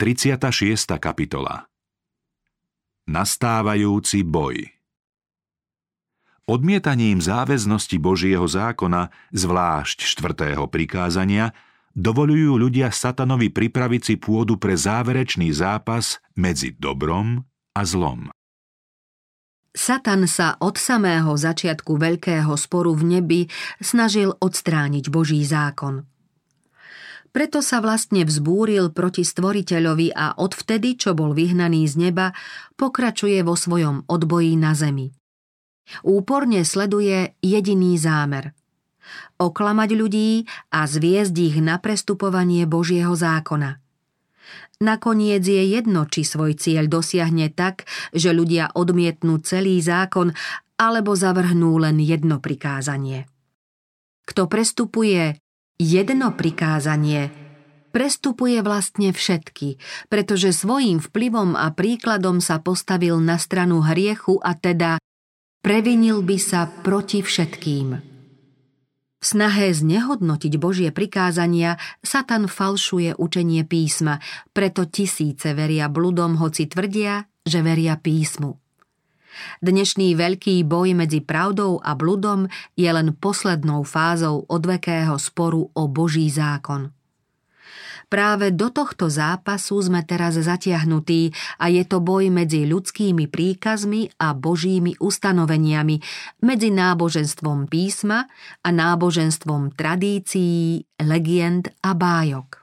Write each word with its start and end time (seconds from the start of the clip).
36. 0.00 0.96
kapitola 0.96 1.68
Nastávajúci 3.04 4.24
boj 4.24 4.72
Odmietaním 6.48 7.20
záväznosti 7.20 8.00
Božieho 8.00 8.48
zákona, 8.48 9.12
zvlášť 9.36 10.00
štvrtého 10.00 10.64
prikázania, 10.72 11.52
dovolujú 11.92 12.56
ľudia 12.56 12.88
satanovi 12.88 13.52
pripraviť 13.52 14.00
si 14.00 14.14
pôdu 14.16 14.56
pre 14.56 14.72
záverečný 14.72 15.52
zápas 15.52 16.16
medzi 16.32 16.72
dobrom 16.72 17.44
a 17.76 17.84
zlom. 17.84 18.32
Satan 19.76 20.24
sa 20.24 20.56
od 20.64 20.80
samého 20.80 21.36
začiatku 21.36 22.00
veľkého 22.00 22.56
sporu 22.56 22.96
v 22.96 23.20
nebi 23.20 23.40
snažil 23.84 24.32
odstrániť 24.32 25.12
Boží 25.12 25.44
zákon– 25.44 26.08
preto 27.30 27.62
sa 27.62 27.78
vlastne 27.78 28.26
vzbúril 28.26 28.90
proti 28.90 29.22
stvoriteľovi 29.22 30.14
a 30.14 30.34
odvtedy, 30.38 30.98
čo 30.98 31.14
bol 31.14 31.34
vyhnaný 31.34 31.86
z 31.86 32.10
neba, 32.10 32.34
pokračuje 32.74 33.40
vo 33.46 33.54
svojom 33.54 34.10
odboji 34.10 34.58
na 34.58 34.74
zemi. 34.74 35.14
Úporne 36.06 36.62
sleduje 36.62 37.34
jediný 37.42 37.98
zámer. 37.98 38.54
Oklamať 39.42 39.90
ľudí 39.96 40.30
a 40.70 40.86
zviezť 40.86 41.36
ich 41.38 41.56
na 41.58 41.82
prestupovanie 41.82 42.66
Božieho 42.66 43.14
zákona. 43.14 43.82
Nakoniec 44.80 45.44
je 45.44 45.60
jedno, 45.76 46.08
či 46.08 46.24
svoj 46.24 46.56
cieľ 46.56 46.88
dosiahne 46.88 47.52
tak, 47.52 47.84
že 48.16 48.32
ľudia 48.32 48.72
odmietnú 48.72 49.42
celý 49.44 49.76
zákon 49.82 50.32
alebo 50.80 51.12
zavrhnú 51.12 51.76
len 51.76 52.00
jedno 52.00 52.40
prikázanie. 52.40 53.28
Kto 54.24 54.48
prestupuje 54.48 55.36
jedno 55.80 56.36
prikázanie 56.36 57.32
prestupuje 57.90 58.60
vlastne 58.60 59.16
všetky, 59.16 59.80
pretože 60.12 60.52
svojím 60.52 61.00
vplyvom 61.00 61.56
a 61.56 61.72
príkladom 61.72 62.38
sa 62.38 62.60
postavil 62.60 63.18
na 63.18 63.40
stranu 63.40 63.80
hriechu 63.80 64.36
a 64.44 64.52
teda 64.54 65.00
previnil 65.64 66.20
by 66.20 66.36
sa 66.36 66.68
proti 66.68 67.24
všetkým. 67.24 67.88
V 69.20 69.24
snahe 69.24 69.72
znehodnotiť 69.72 70.52
Božie 70.56 70.92
prikázania 70.92 71.76
Satan 72.00 72.48
falšuje 72.48 73.16
učenie 73.20 73.68
písma, 73.68 74.16
preto 74.56 74.88
tisíce 74.88 75.52
veria 75.52 75.92
bludom, 75.92 76.40
hoci 76.40 76.68
tvrdia, 76.68 77.28
že 77.44 77.60
veria 77.60 78.00
písmu. 78.00 78.59
Dnešný 79.60 80.16
veľký 80.16 80.64
boj 80.64 80.96
medzi 80.96 81.20
pravdou 81.24 81.80
a 81.80 81.92
bludom 81.92 82.48
je 82.76 82.90
len 82.90 83.12
poslednou 83.16 83.84
fázou 83.84 84.46
odvekého 84.48 85.16
sporu 85.16 85.68
o 85.74 85.82
Boží 85.90 86.28
zákon. 86.30 86.90
Práve 88.10 88.50
do 88.50 88.74
tohto 88.74 89.06
zápasu 89.06 89.78
sme 89.86 90.02
teraz 90.02 90.34
zatiahnutí 90.34 91.30
a 91.62 91.70
je 91.70 91.86
to 91.86 92.02
boj 92.02 92.26
medzi 92.26 92.66
ľudskými 92.66 93.30
príkazmi 93.30 94.10
a 94.18 94.34
božími 94.34 94.98
ustanoveniami, 94.98 96.02
medzi 96.42 96.74
náboženstvom 96.74 97.70
písma 97.70 98.26
a 98.66 98.68
náboženstvom 98.74 99.78
tradícií, 99.78 100.82
legend 100.98 101.70
a 101.86 101.94
bájok. 101.94 102.59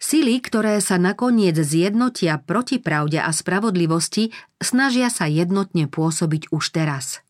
Sily, 0.00 0.40
ktoré 0.40 0.80
sa 0.80 0.96
nakoniec 0.96 1.60
zjednotia 1.60 2.40
proti 2.40 2.80
pravde 2.80 3.20
a 3.20 3.28
spravodlivosti, 3.36 4.32
snažia 4.56 5.12
sa 5.12 5.28
jednotne 5.28 5.92
pôsobiť 5.92 6.48
už 6.48 6.72
teraz. 6.72 7.20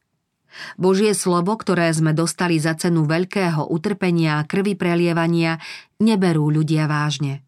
Božie 0.78 1.10
slovo, 1.18 1.58
ktoré 1.58 1.90
sme 1.90 2.14
dostali 2.14 2.62
za 2.62 2.78
cenu 2.78 3.10
veľkého 3.10 3.66
utrpenia 3.66 4.38
a 4.38 4.46
krvi 4.46 4.78
prelievania, 4.78 5.58
neberú 5.98 6.46
ľudia 6.46 6.86
vážne. 6.86 7.42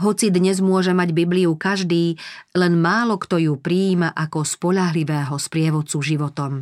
Hoci 0.00 0.28
dnes 0.28 0.60
môže 0.60 0.92
mať 0.92 1.16
Bibliu 1.16 1.56
každý, 1.56 2.20
len 2.52 2.76
málo 2.76 3.16
kto 3.16 3.40
ju 3.40 3.54
prijíma 3.56 4.12
ako 4.12 4.44
spolahlivého 4.44 5.36
sprievodcu 5.36 5.96
životom. 6.00 6.52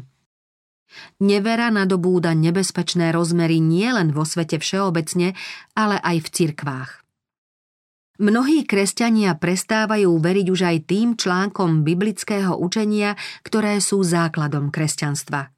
Nevera 1.18 1.74
nadobúda 1.74 2.38
nebezpečné 2.38 3.10
rozmery 3.10 3.58
nielen 3.58 4.14
vo 4.14 4.22
svete 4.22 4.62
všeobecne, 4.62 5.34
ale 5.74 5.98
aj 6.02 6.16
v 6.22 6.28
cirkvách. 6.32 7.07
Mnohí 8.18 8.66
kresťania 8.66 9.38
prestávajú 9.38 10.10
veriť 10.10 10.46
už 10.50 10.60
aj 10.66 10.76
tým 10.90 11.14
článkom 11.14 11.86
biblického 11.86 12.58
učenia, 12.58 13.14
ktoré 13.46 13.78
sú 13.78 14.02
základom 14.02 14.74
kresťanstva. 14.74 15.54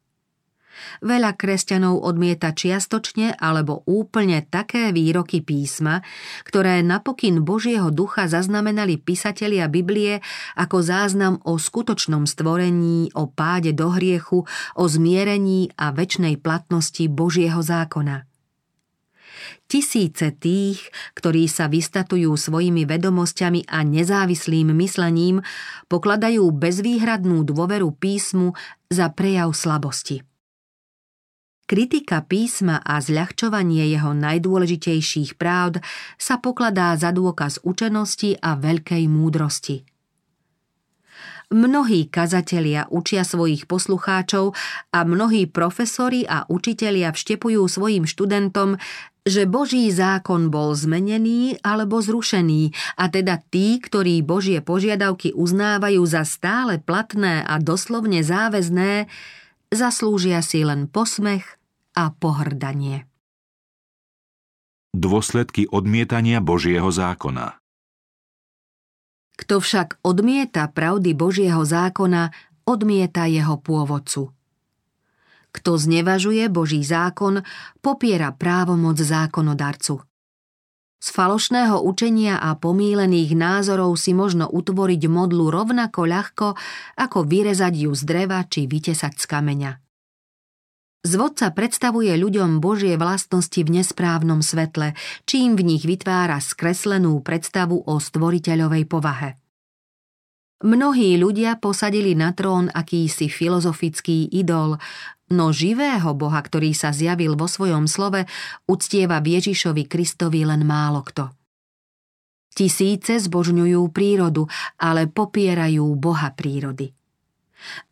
Veľa 1.00 1.40
kresťanov 1.40 2.04
odmieta 2.04 2.52
čiastočne 2.52 3.32
alebo 3.40 3.80
úplne 3.88 4.44
také 4.44 4.92
výroky 4.92 5.40
písma, 5.40 6.04
ktoré 6.44 6.84
napokyn 6.84 7.40
Božieho 7.40 7.88
ducha 7.88 8.28
zaznamenali 8.28 9.00
písatelia 9.00 9.64
Biblie 9.64 10.20
ako 10.52 10.84
záznam 10.84 11.40
o 11.48 11.56
skutočnom 11.56 12.28
stvorení, 12.28 13.08
o 13.16 13.24
páde 13.24 13.72
do 13.72 13.88
hriechu, 13.88 14.44
o 14.76 14.84
zmierení 14.84 15.72
a 15.80 15.96
väčšnej 15.96 16.36
platnosti 16.36 17.08
Božieho 17.08 17.64
zákona– 17.64 18.28
Tisíce 19.66 20.32
tých, 20.34 20.82
ktorí 21.18 21.46
sa 21.50 21.66
vystatujú 21.66 22.34
svojimi 22.34 22.86
vedomosťami 22.86 23.68
a 23.68 23.84
nezávislým 23.84 24.72
myslením, 24.74 25.42
pokladajú 25.90 26.46
bezvýhradnú 26.54 27.42
dôveru 27.44 27.92
písmu 27.94 28.54
za 28.88 29.10
prejav 29.12 29.52
slabosti. 29.52 30.22
Kritika 31.70 32.26
písma 32.26 32.82
a 32.82 32.98
zľahčovanie 32.98 33.86
jeho 33.94 34.10
najdôležitejších 34.10 35.38
práv 35.38 35.78
sa 36.18 36.42
pokladá 36.42 36.98
za 36.98 37.14
dôkaz 37.14 37.62
učenosti 37.62 38.34
a 38.42 38.58
veľkej 38.58 39.06
múdrosti. 39.06 39.89
Mnohí 41.50 42.06
kazatelia 42.06 42.86
učia 42.94 43.26
svojich 43.26 43.66
poslucháčov 43.66 44.54
a 44.94 44.98
mnohí 45.02 45.50
profesori 45.50 46.22
a 46.22 46.46
učitelia 46.46 47.10
vštepujú 47.10 47.66
svojim 47.66 48.06
študentom, 48.06 48.78
že 49.26 49.50
Boží 49.50 49.90
zákon 49.90 50.48
bol 50.48 50.78
zmenený 50.78 51.58
alebo 51.66 51.98
zrušený 51.98 52.70
a 52.94 53.10
teda 53.10 53.42
tí, 53.50 53.82
ktorí 53.82 54.22
Božie 54.22 54.62
požiadavky 54.62 55.34
uznávajú 55.34 56.02
za 56.06 56.22
stále 56.22 56.78
platné 56.78 57.42
a 57.42 57.58
doslovne 57.58 58.22
záväzné, 58.22 59.10
zaslúžia 59.74 60.46
si 60.46 60.62
len 60.62 60.86
posmech 60.86 61.58
a 61.98 62.14
pohrdanie. 62.14 63.10
Dôsledky 64.94 65.66
odmietania 65.66 66.38
Božieho 66.38 66.94
zákona 66.94 67.59
kto 69.40 69.64
však 69.64 70.04
odmieta 70.04 70.68
pravdy 70.68 71.16
Božieho 71.16 71.64
zákona, 71.64 72.28
odmieta 72.68 73.24
jeho 73.24 73.56
pôvodcu. 73.56 74.36
Kto 75.50 75.80
znevažuje 75.80 76.46
Boží 76.52 76.84
zákon, 76.84 77.40
popiera 77.80 78.30
právomoc 78.36 79.00
zákonodarcu. 79.00 80.04
Z 81.00 81.08
falošného 81.16 81.80
učenia 81.80 82.36
a 82.36 82.52
pomílených 82.60 83.32
názorov 83.32 83.96
si 83.96 84.12
možno 84.12 84.44
utvoriť 84.52 85.08
modlu 85.08 85.48
rovnako 85.48 86.00
ľahko, 86.04 86.48
ako 87.00 87.18
vyrezať 87.24 87.88
ju 87.88 87.90
z 87.96 88.02
dreva 88.04 88.44
či 88.44 88.68
vytesať 88.68 89.16
z 89.16 89.24
kameňa. 89.24 89.72
Zvodca 91.00 91.48
predstavuje 91.48 92.12
ľuďom 92.12 92.60
Božie 92.60 93.00
vlastnosti 93.00 93.56
v 93.56 93.80
nesprávnom 93.80 94.44
svetle, 94.44 94.92
čím 95.24 95.56
v 95.56 95.64
nich 95.64 95.88
vytvára 95.88 96.36
skreslenú 96.44 97.24
predstavu 97.24 97.88
o 97.88 97.96
stvoriteľovej 97.96 98.84
povahe. 98.84 99.40
Mnohí 100.60 101.16
ľudia 101.16 101.56
posadili 101.56 102.12
na 102.12 102.36
trón 102.36 102.68
akýsi 102.68 103.32
filozofický 103.32 104.28
idol, 104.28 104.76
no 105.32 105.56
živého 105.56 106.12
Boha, 106.12 106.36
ktorý 106.36 106.76
sa 106.76 106.92
zjavil 106.92 107.32
vo 107.32 107.48
svojom 107.48 107.88
slove, 107.88 108.28
uctieva 108.68 109.24
Ježišovi 109.24 109.88
Kristovi 109.88 110.44
len 110.44 110.68
málo 110.68 111.00
kto. 111.00 111.32
Tisíce 112.52 113.16
zbožňujú 113.24 113.88
prírodu, 113.88 114.44
ale 114.76 115.08
popierajú 115.08 115.96
Boha 115.96 116.28
prírody. 116.36 116.92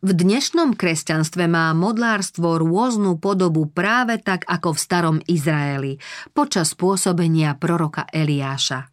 V 0.01 0.09
dnešnom 0.15 0.73
kresťanstve 0.73 1.45
má 1.45 1.73
modlárstvo 1.77 2.57
rôznu 2.61 3.21
podobu 3.21 3.69
práve 3.69 4.17
tak 4.21 4.45
ako 4.49 4.73
v 4.73 4.79
starom 4.79 5.17
Izraeli 5.25 6.01
počas 6.33 6.73
pôsobenia 6.73 7.53
proroka 7.57 8.07
Eliáša. 8.09 8.89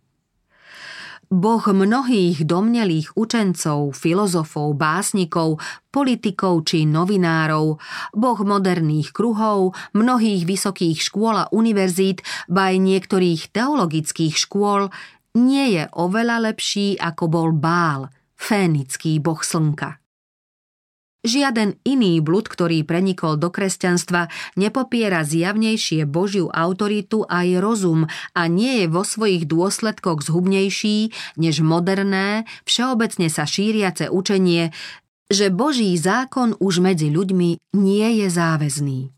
Boh 1.27 1.65
mnohých 1.67 2.47
domnelých 2.47 3.19
učencov, 3.19 3.99
filozofov, 3.99 4.79
básnikov, 4.79 5.59
politikov 5.91 6.63
či 6.71 6.87
novinárov, 6.87 7.83
boh 8.15 8.39
moderných 8.47 9.11
kruhov, 9.11 9.75
mnohých 9.91 10.47
vysokých 10.47 11.03
škôl 11.03 11.35
a 11.35 11.51
univerzít, 11.51 12.23
ba 12.47 12.71
aj 12.71 12.79
niektorých 12.79 13.51
teologických 13.51 14.39
škôl, 14.39 14.95
nie 15.35 15.75
je 15.75 15.91
oveľa 15.99 16.47
lepší 16.47 16.95
ako 16.95 17.25
bol 17.27 17.51
Bál, 17.51 18.07
fénický 18.39 19.19
boh 19.19 19.43
slnka. 19.43 20.06
Žiaden 21.27 21.83
iný 21.83 22.23
blud, 22.23 22.47
ktorý 22.47 22.87
prenikol 22.87 23.35
do 23.35 23.51
kresťanstva, 23.51 24.31
nepopiera 24.55 25.27
zjavnejšie 25.27 26.07
Božiu 26.07 26.47
autoritu 26.55 27.27
aj 27.27 27.59
rozum 27.59 28.07
a 28.31 28.43
nie 28.47 28.79
je 28.79 28.87
vo 28.87 29.03
svojich 29.03 29.51
dôsledkoch 29.51 30.23
zhubnejší 30.23 31.11
než 31.35 31.67
moderné, 31.67 32.47
všeobecne 32.63 33.27
sa 33.27 33.43
šíriace 33.43 34.07
učenie, 34.07 34.71
že 35.27 35.51
Boží 35.51 35.91
zákon 35.99 36.55
už 36.63 36.79
medzi 36.79 37.11
ľuďmi 37.11 37.75
nie 37.75 38.09
je 38.23 38.27
záväzný. 38.31 39.11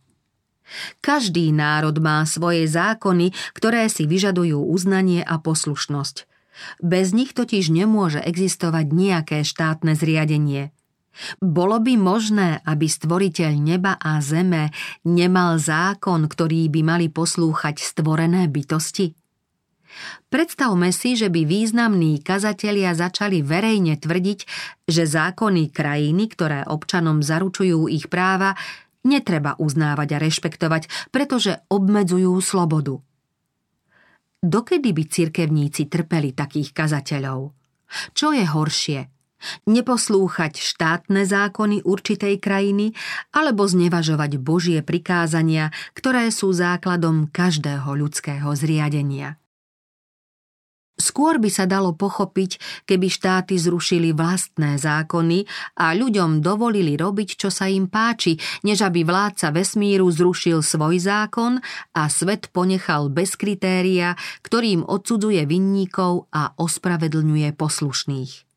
Každý 1.04 1.52
národ 1.52 2.00
má 2.00 2.24
svoje 2.24 2.64
zákony, 2.64 3.36
ktoré 3.52 3.92
si 3.92 4.08
vyžadujú 4.08 4.64
uznanie 4.64 5.20
a 5.20 5.36
poslušnosť. 5.36 6.24
Bez 6.80 7.12
nich 7.12 7.36
totiž 7.36 7.68
nemôže 7.68 8.24
existovať 8.24 8.96
nejaké 8.96 9.44
štátne 9.44 9.92
zriadenie– 9.92 10.72
bolo 11.42 11.78
by 11.82 11.94
možné, 11.98 12.62
aby 12.62 12.86
stvoriteľ 12.86 13.52
neba 13.58 13.98
a 13.98 14.22
zeme 14.22 14.70
nemal 15.06 15.58
zákon, 15.58 16.26
ktorý 16.30 16.70
by 16.70 16.80
mali 16.82 17.06
poslúchať 17.10 17.82
stvorené 17.82 18.46
bytosti? 18.46 19.14
Predstavme 20.28 20.92
si, 20.92 21.16
že 21.16 21.32
by 21.32 21.48
významní 21.48 22.20
kazatelia 22.20 22.92
začali 22.92 23.40
verejne 23.40 23.96
tvrdiť, 23.96 24.40
že 24.84 25.08
zákony 25.08 25.72
krajiny, 25.72 26.28
ktoré 26.28 26.60
občanom 26.68 27.24
zaručujú 27.24 27.88
ich 27.88 28.06
práva, 28.06 28.52
netreba 29.08 29.56
uznávať 29.56 30.08
a 30.14 30.22
rešpektovať, 30.22 31.10
pretože 31.10 31.64
obmedzujú 31.72 32.36
slobodu. 32.44 33.00
Dokedy 34.38 34.94
by 34.94 35.04
cirkevníci 35.08 35.90
trpeli 35.90 36.30
takých 36.36 36.70
kazateľov? 36.70 37.50
Čo 38.12 38.36
je 38.36 38.44
horšie– 38.44 39.00
Neposlúchať 39.66 40.58
štátne 40.58 41.22
zákony 41.22 41.86
určitej 41.86 42.42
krajiny 42.42 42.94
alebo 43.30 43.66
znevažovať 43.66 44.38
Božie 44.42 44.80
prikázania, 44.82 45.70
ktoré 45.94 46.30
sú 46.34 46.50
základom 46.50 47.30
každého 47.30 47.88
ľudského 47.94 48.50
zriadenia. 48.58 49.38
Skôr 50.98 51.38
by 51.38 51.46
sa 51.46 51.62
dalo 51.62 51.94
pochopiť, 51.94 52.82
keby 52.82 53.06
štáty 53.06 53.54
zrušili 53.54 54.10
vlastné 54.10 54.82
zákony 54.82 55.46
a 55.78 55.94
ľuďom 55.94 56.42
dovolili 56.42 56.98
robiť, 56.98 57.38
čo 57.38 57.54
sa 57.54 57.70
im 57.70 57.86
páči, 57.86 58.34
než 58.66 58.82
aby 58.82 59.06
vládca 59.06 59.54
vesmíru 59.54 60.10
zrušil 60.10 60.58
svoj 60.58 60.98
zákon 60.98 61.62
a 61.94 62.02
svet 62.10 62.50
ponechal 62.50 63.14
bez 63.14 63.38
kritéria, 63.38 64.18
ktorým 64.42 64.82
odsudzuje 64.82 65.46
vinníkov 65.46 66.26
a 66.34 66.58
ospravedlňuje 66.58 67.54
poslušných. 67.54 68.47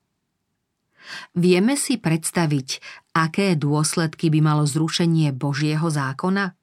Vieme 1.36 1.76
si 1.76 1.98
predstaviť, 1.98 2.70
aké 3.16 3.56
dôsledky 3.58 4.32
by 4.32 4.40
malo 4.40 4.64
zrušenie 4.68 5.32
Božieho 5.36 5.88
zákona? 5.88 6.56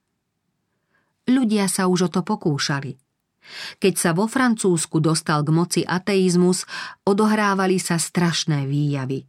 Ľudia 1.29 1.69
sa 1.69 1.87
už 1.89 2.09
o 2.09 2.11
to 2.13 2.21
pokúšali. 2.25 2.97
Keď 3.81 3.95
sa 3.97 4.11
vo 4.13 4.29
Francúzsku 4.29 5.01
dostal 5.01 5.41
k 5.45 5.51
moci 5.53 5.81
ateizmus, 5.85 6.69
odohrávali 7.05 7.81
sa 7.81 7.97
strašné 7.97 8.69
výjavy. 8.69 9.25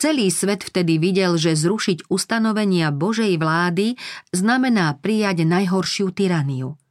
Celý 0.00 0.32
svet 0.32 0.64
vtedy 0.64 0.96
videl, 0.96 1.36
že 1.36 1.52
zrušiť 1.52 2.08
ustanovenia 2.08 2.88
Božej 2.88 3.36
vlády 3.36 4.00
znamená 4.32 4.96
prijať 4.96 5.44
najhoršiu 5.44 6.14
tyraniu– 6.14 6.74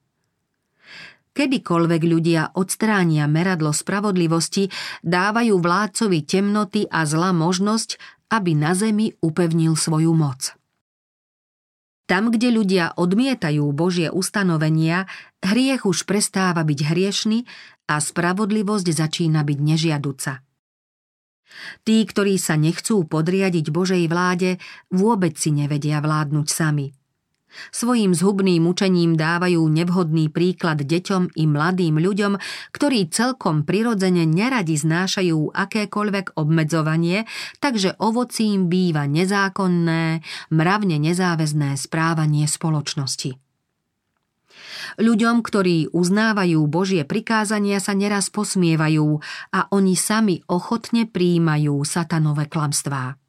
Kedykoľvek 1.37 2.01
ľudia 2.01 2.57
odstránia 2.57 3.29
meradlo 3.29 3.69
spravodlivosti, 3.69 4.73
dávajú 5.05 5.61
vládcovi 5.61 6.25
temnoty 6.25 6.89
a 6.89 7.05
zla 7.05 7.29
možnosť, 7.29 8.01
aby 8.33 8.57
na 8.57 8.73
zemi 8.73 9.13
upevnil 9.21 9.77
svoju 9.77 10.17
moc. 10.17 10.57
Tam, 12.09 12.33
kde 12.33 12.49
ľudia 12.49 12.97
odmietajú 12.97 13.69
Božie 13.69 14.09
ustanovenia, 14.09 15.05
hriech 15.45 15.85
už 15.85 16.09
prestáva 16.09 16.65
byť 16.65 16.79
hriešny 16.89 17.45
a 17.85 18.01
spravodlivosť 18.01 18.87
začína 18.89 19.45
byť 19.45 19.59
nežiaduca. 19.61 20.41
Tí, 21.85 21.97
ktorí 22.01 22.41
sa 22.41 22.57
nechcú 22.57 23.05
podriadiť 23.05 23.69
Božej 23.69 24.09
vláde, 24.09 24.57
vôbec 24.89 25.37
si 25.37 25.53
nevedia 25.53 26.01
vládnuť 26.01 26.47
sami– 26.49 26.89
Svojím 27.69 28.13
zhubným 28.15 28.65
učením 28.67 29.19
dávajú 29.19 29.61
nevhodný 29.67 30.29
príklad 30.31 30.83
deťom 30.83 31.35
i 31.35 31.43
mladým 31.45 31.99
ľuďom, 31.99 32.39
ktorí 32.73 33.09
celkom 33.11 33.67
prirodzene 33.67 34.23
neradi 34.23 34.77
znášajú 34.77 35.51
akékoľvek 35.53 36.37
obmedzovanie, 36.37 37.29
takže 37.59 37.97
ovocím 37.99 38.71
býva 38.71 39.05
nezákonné, 39.09 40.21
mravne 40.53 40.97
nezáväzné 41.01 41.75
správanie 41.75 42.45
spoločnosti. 42.47 43.37
Ľuďom, 44.97 45.45
ktorí 45.45 45.93
uznávajú 45.93 46.59
Božie 46.65 47.05
prikázania, 47.05 47.77
sa 47.77 47.93
neraz 47.93 48.33
posmievajú 48.33 49.19
a 49.53 49.59
oni 49.69 49.93
sami 49.93 50.41
ochotne 50.49 51.05
príjmajú 51.05 51.83
satanové 51.85 52.49
klamstvá. 52.49 53.19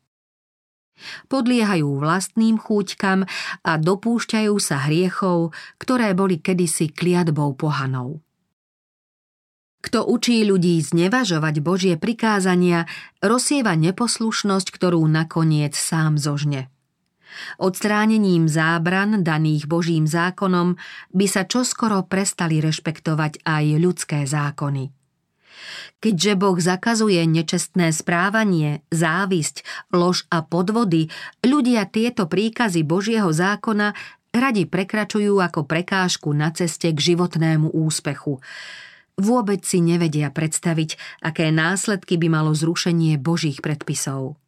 Podliehajú 1.30 1.88
vlastným 1.98 2.58
chúťkam 2.58 3.24
a 3.62 3.72
dopúšťajú 3.78 4.54
sa 4.58 4.86
hriechov, 4.86 5.54
ktoré 5.78 6.12
boli 6.12 6.42
kedysi 6.42 6.90
kliatbou 6.90 7.54
pohanou. 7.54 8.22
Kto 9.78 10.10
učí 10.10 10.42
ľudí 10.42 10.82
znevažovať 10.82 11.54
Božie 11.62 11.94
prikázania, 11.94 12.90
rozsieva 13.22 13.78
neposlušnosť, 13.78 14.74
ktorú 14.74 15.06
nakoniec 15.06 15.78
sám 15.78 16.18
zožne. 16.18 16.66
Odstránením 17.62 18.50
zábran 18.50 19.22
daných 19.22 19.70
Božím 19.70 20.10
zákonom 20.10 20.74
by 21.14 21.26
sa 21.30 21.46
čoskoro 21.46 22.02
prestali 22.10 22.58
rešpektovať 22.58 23.46
aj 23.46 23.64
ľudské 23.78 24.18
zákony. 24.26 24.97
Keďže 25.98 26.32
Boh 26.38 26.58
zakazuje 26.58 27.18
nečestné 27.26 27.90
správanie, 27.90 28.86
závisť, 28.94 29.66
lož 29.90 30.30
a 30.30 30.46
podvody, 30.46 31.10
ľudia 31.42 31.90
tieto 31.90 32.30
príkazy 32.30 32.86
Božieho 32.86 33.34
zákona 33.34 33.98
radi 34.30 34.64
prekračujú 34.68 35.42
ako 35.42 35.66
prekážku 35.66 36.30
na 36.30 36.54
ceste 36.54 36.94
k 36.94 36.98
životnému 36.98 37.74
úspechu. 37.74 38.38
Vôbec 39.18 39.66
si 39.66 39.82
nevedia 39.82 40.30
predstaviť, 40.30 40.94
aké 41.26 41.50
následky 41.50 42.14
by 42.14 42.30
malo 42.30 42.54
zrušenie 42.54 43.18
Božích 43.18 43.58
predpisov. 43.58 44.38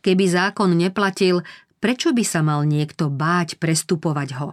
Keby 0.00 0.24
zákon 0.24 0.72
neplatil, 0.72 1.44
prečo 1.84 2.16
by 2.16 2.24
sa 2.24 2.40
mal 2.40 2.64
niekto 2.64 3.12
báť 3.12 3.60
prestupovať 3.60 4.28
ho? 4.40 4.48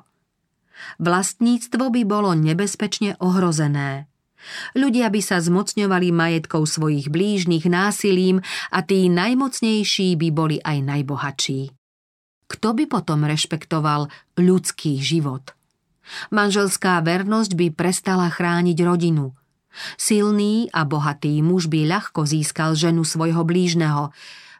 Vlastníctvo 0.99 1.93
by 1.93 2.01
bolo 2.03 2.35
nebezpečne 2.35 3.15
ohrozené– 3.23 4.03
Ľudia 4.73 5.07
by 5.09 5.21
sa 5.21 5.37
zmocňovali 5.39 6.09
majetkov 6.09 6.65
svojich 6.67 7.07
blížnych 7.11 7.65
násilím 7.69 8.41
a 8.73 8.79
tí 8.81 9.07
najmocnejší 9.07 10.17
by 10.17 10.29
boli 10.33 10.57
aj 10.61 10.77
najbohatší. 10.81 11.61
Kto 12.51 12.75
by 12.75 12.83
potom 12.91 13.23
rešpektoval 13.23 14.11
ľudský 14.35 14.99
život? 14.99 15.55
Manželská 16.35 16.99
vernosť 16.99 17.55
by 17.55 17.67
prestala 17.71 18.27
chrániť 18.27 18.77
rodinu. 18.83 19.31
Silný 19.95 20.67
a 20.75 20.83
bohatý 20.83 21.39
muž 21.39 21.71
by 21.71 21.87
ľahko 21.87 22.27
získal 22.27 22.75
ženu 22.75 23.07
svojho 23.07 23.47
blížneho. 23.47 24.11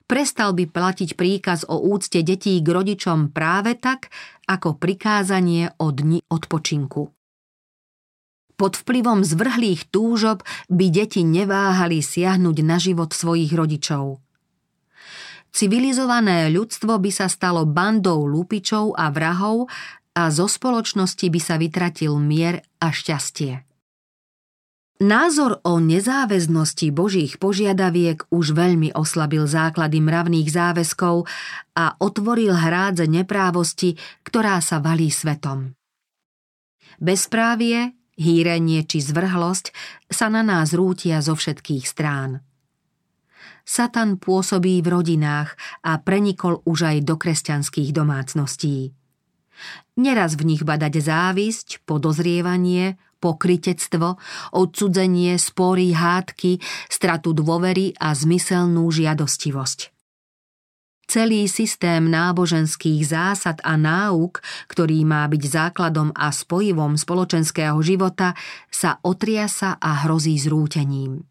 Prestal 0.08 0.56
by 0.56 0.72
platiť 0.72 1.20
príkaz 1.20 1.68
o 1.68 1.84
úcte 1.84 2.24
detí 2.24 2.60
k 2.64 2.68
rodičom 2.68 3.32
práve 3.32 3.76
tak, 3.76 4.08
ako 4.48 4.80
prikázanie 4.80 5.72
o 5.80 5.92
dni 5.92 6.24
odpočinku. 6.32 7.12
Pod 8.62 8.78
vplyvom 8.78 9.26
zvrhlých 9.26 9.90
túžob 9.90 10.46
by 10.70 10.94
deti 10.94 11.26
neváhali 11.26 12.06
siahnuť 12.06 12.58
na 12.62 12.78
život 12.78 13.10
svojich 13.10 13.50
rodičov. 13.58 14.22
Civilizované 15.50 16.46
ľudstvo 16.54 17.02
by 17.02 17.10
sa 17.10 17.26
stalo 17.26 17.66
bandou 17.66 18.22
lupičov 18.30 18.94
a 18.94 19.10
vrahov 19.10 19.66
a 20.14 20.30
zo 20.30 20.46
spoločnosti 20.46 21.26
by 21.26 21.40
sa 21.42 21.58
vytratil 21.58 22.14
mier 22.22 22.62
a 22.78 22.94
šťastie. 22.94 23.66
Názor 25.02 25.58
o 25.66 25.82
nezáväznosti 25.82 26.94
Božích 26.94 27.42
požiadaviek 27.42 28.30
už 28.30 28.54
veľmi 28.54 28.94
oslabil 28.94 29.42
základy 29.50 30.06
mravných 30.06 30.54
záväzkov 30.54 31.26
a 31.74 31.98
otvoril 31.98 32.54
hrádze 32.54 33.10
neprávosti, 33.10 33.98
ktorá 34.22 34.62
sa 34.62 34.78
valí 34.78 35.10
svetom. 35.10 35.74
Bezprávie, 37.02 37.98
hýrenie 38.22 38.86
či 38.86 39.02
zvrhlosť 39.02 39.74
sa 40.14 40.30
na 40.30 40.46
nás 40.46 40.78
rútia 40.78 41.18
zo 41.26 41.34
všetkých 41.34 41.86
strán. 41.90 42.46
Satan 43.66 44.18
pôsobí 44.18 44.82
v 44.82 44.88
rodinách 44.90 45.54
a 45.86 46.02
prenikol 46.02 46.62
už 46.66 46.94
aj 46.94 46.98
do 47.06 47.16
kresťanských 47.18 47.94
domácností. 47.94 48.94
Neraz 50.02 50.34
v 50.34 50.56
nich 50.56 50.66
badať 50.66 50.94
závisť, 50.98 51.86
podozrievanie, 51.86 52.98
pokritectvo, 53.22 54.18
odsudzenie, 54.58 55.38
spory, 55.38 55.94
hádky, 55.94 56.58
stratu 56.90 57.38
dôvery 57.38 57.94
a 58.02 58.18
zmyselnú 58.18 58.90
žiadostivosť. 58.90 59.91
Celý 61.12 61.52
systém 61.52 62.08
náboženských 62.08 63.04
zásad 63.04 63.60
a 63.68 63.76
náuk, 63.76 64.40
ktorý 64.72 65.04
má 65.04 65.28
byť 65.28 65.44
základom 65.44 66.16
a 66.16 66.32
spojivom 66.32 66.96
spoločenského 66.96 67.76
života, 67.84 68.32
sa 68.72 68.96
otriasa 69.04 69.76
a 69.76 70.08
hrozí 70.08 70.40
zrútením. 70.40 71.28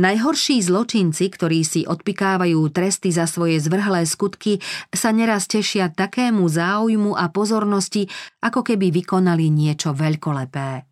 Najhorší 0.00 0.64
zločinci, 0.64 1.28
ktorí 1.28 1.60
si 1.60 1.84
odpikávajú 1.84 2.64
tresty 2.72 3.12
za 3.12 3.28
svoje 3.28 3.60
zvrhlé 3.60 4.08
skutky, 4.08 4.64
sa 4.96 5.12
neraz 5.12 5.44
tešia 5.44 5.92
takému 5.92 6.48
záujmu 6.48 7.20
a 7.20 7.28
pozornosti, 7.28 8.08
ako 8.40 8.64
keby 8.64 8.88
vykonali 8.96 9.52
niečo 9.52 9.92
veľkolepé. 9.92 10.88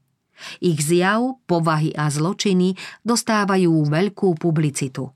Ich 0.60 0.84
zjav, 0.84 1.40
povahy 1.48 1.96
a 1.96 2.12
zločiny 2.12 2.76
dostávajú 3.00 3.88
veľkú 3.88 4.36
publicitu. 4.36 5.15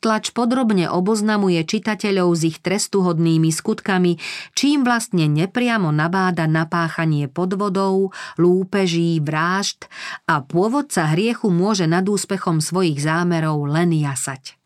Tlač 0.00 0.32
podrobne 0.32 0.88
oboznamuje 0.88 1.60
čitateľov 1.60 2.32
s 2.32 2.42
ich 2.48 2.58
trestuhodnými 2.64 3.52
skutkami, 3.52 4.16
čím 4.56 4.80
vlastne 4.80 5.28
nepriamo 5.28 5.92
nabáda 5.92 6.48
napáchanie 6.48 7.28
podvodov, 7.28 8.16
lúpeží, 8.40 9.20
vrážd 9.20 9.92
a 10.24 10.40
pôvodca 10.40 11.12
hriechu 11.12 11.52
môže 11.52 11.84
nad 11.84 12.08
úspechom 12.08 12.64
svojich 12.64 12.96
zámerov 12.96 13.68
len 13.68 13.92
jasať. 13.92 14.59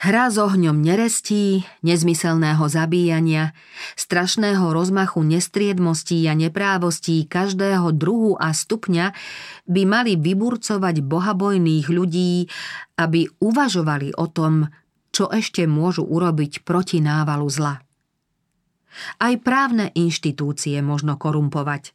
Hra 0.00 0.32
s 0.32 0.36
ohňom 0.40 0.80
nerestí, 0.82 1.62
nezmyselného 1.84 2.64
zabíjania, 2.66 3.52
strašného 3.94 4.72
rozmachu 4.72 5.22
nestriedmostí 5.22 6.26
a 6.26 6.34
neprávostí 6.34 7.28
každého 7.28 7.94
druhu 7.94 8.34
a 8.40 8.50
stupňa 8.50 9.12
by 9.70 9.82
mali 9.86 10.16
vyburcovať 10.18 10.96
bohabojných 11.04 11.86
ľudí, 11.86 12.50
aby 12.98 13.30
uvažovali 13.38 14.16
o 14.16 14.26
tom, 14.26 14.66
čo 15.10 15.30
ešte 15.30 15.66
môžu 15.66 16.06
urobiť 16.06 16.66
proti 16.66 16.98
návalu 17.02 17.48
zla. 17.50 17.74
Aj 19.22 19.34
právne 19.38 19.94
inštitúcie 19.94 20.82
možno 20.82 21.14
korumpovať. 21.14 21.94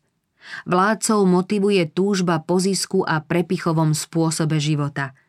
Vládcov 0.69 1.25
motivuje 1.25 1.89
túžba 1.89 2.39
po 2.39 2.61
zisku 2.61 3.01
a 3.01 3.19
prepichovom 3.19 3.97
spôsobe 3.97 4.61
života– 4.61 5.11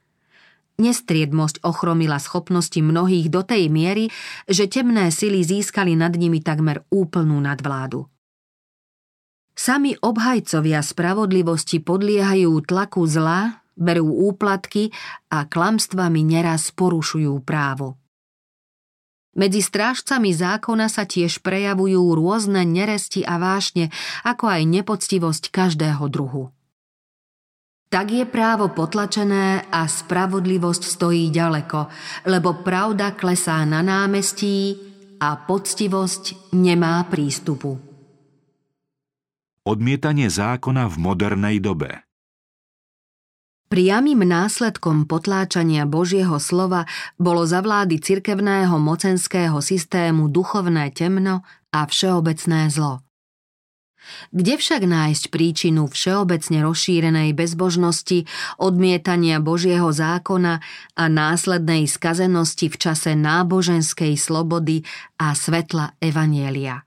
Nestriedmosť 0.77 1.65
ochromila 1.65 2.21
schopnosti 2.21 2.77
mnohých 2.77 3.33
do 3.33 3.41
tej 3.41 3.73
miery, 3.73 4.13
že 4.45 4.69
temné 4.69 5.09
sily 5.09 5.41
získali 5.41 5.97
nad 5.97 6.13
nimi 6.13 6.45
takmer 6.45 6.85
úplnú 6.93 7.41
nadvládu. 7.41 8.05
Sami 9.57 9.97
obhajcovia 9.97 10.85
spravodlivosti 10.85 11.81
podliehajú 11.81 12.61
tlaku 12.61 13.09
zla, 13.09 13.65
berú 13.73 14.29
úplatky 14.29 14.93
a 15.33 15.49
klamstvami 15.49 16.21
neraz 16.21 16.73
porušujú 16.77 17.41
právo. 17.41 17.97
Medzi 19.37 19.61
strážcami 19.61 20.33
zákona 20.33 20.89
sa 20.89 21.05
tiež 21.05 21.45
prejavujú 21.45 22.01
rôzne 22.17 22.65
neresti 22.65 23.21
a 23.21 23.37
vášne, 23.37 23.93
ako 24.25 24.49
aj 24.49 24.63
nepoctivosť 24.65 25.53
každého 25.53 26.05
druhu. 26.09 26.56
Tak 27.87 28.07
je 28.11 28.25
právo 28.27 28.75
potlačené 28.75 29.71
a 29.71 29.87
spravodlivosť 29.87 30.83
stojí 30.83 31.31
ďaleko, 31.31 31.87
lebo 32.27 32.67
pravda 32.67 33.15
klesá 33.15 33.63
na 33.63 33.81
námestí 33.81 34.75
a 35.23 35.39
poctivosť 35.39 36.53
nemá 36.53 37.07
prístupu. 37.07 37.79
Odmietanie 39.67 40.31
zákona 40.31 40.87
v 40.87 40.97
modernej 40.99 41.59
dobe 41.59 42.07
Priamým 43.67 44.23
následkom 44.23 45.11
potláčania 45.11 45.91
Božieho 45.91 46.39
slova 46.39 46.87
bolo 47.19 47.43
za 47.43 47.59
vlády 47.59 47.99
cirkevného 47.99 48.79
mocenského 48.79 49.59
systému 49.59 50.31
duchovné 50.31 50.95
temno 50.95 51.43
a 51.75 51.83
všeobecné 51.83 52.71
zlo. 52.71 53.06
Kde 54.31 54.55
však 54.59 54.83
nájsť 54.87 55.25
príčinu 55.31 55.87
všeobecne 55.91 56.63
rozšírenej 56.63 57.31
bezbožnosti, 57.35 58.27
odmietania 58.59 59.39
Božieho 59.43 59.91
zákona 59.91 60.61
a 60.95 61.05
následnej 61.07 61.87
skazenosti 61.87 62.71
v 62.71 62.77
čase 62.77 63.15
náboženskej 63.15 64.15
slobody 64.19 64.83
a 65.19 65.35
svetla 65.35 65.99
Evanielia? 66.03 66.87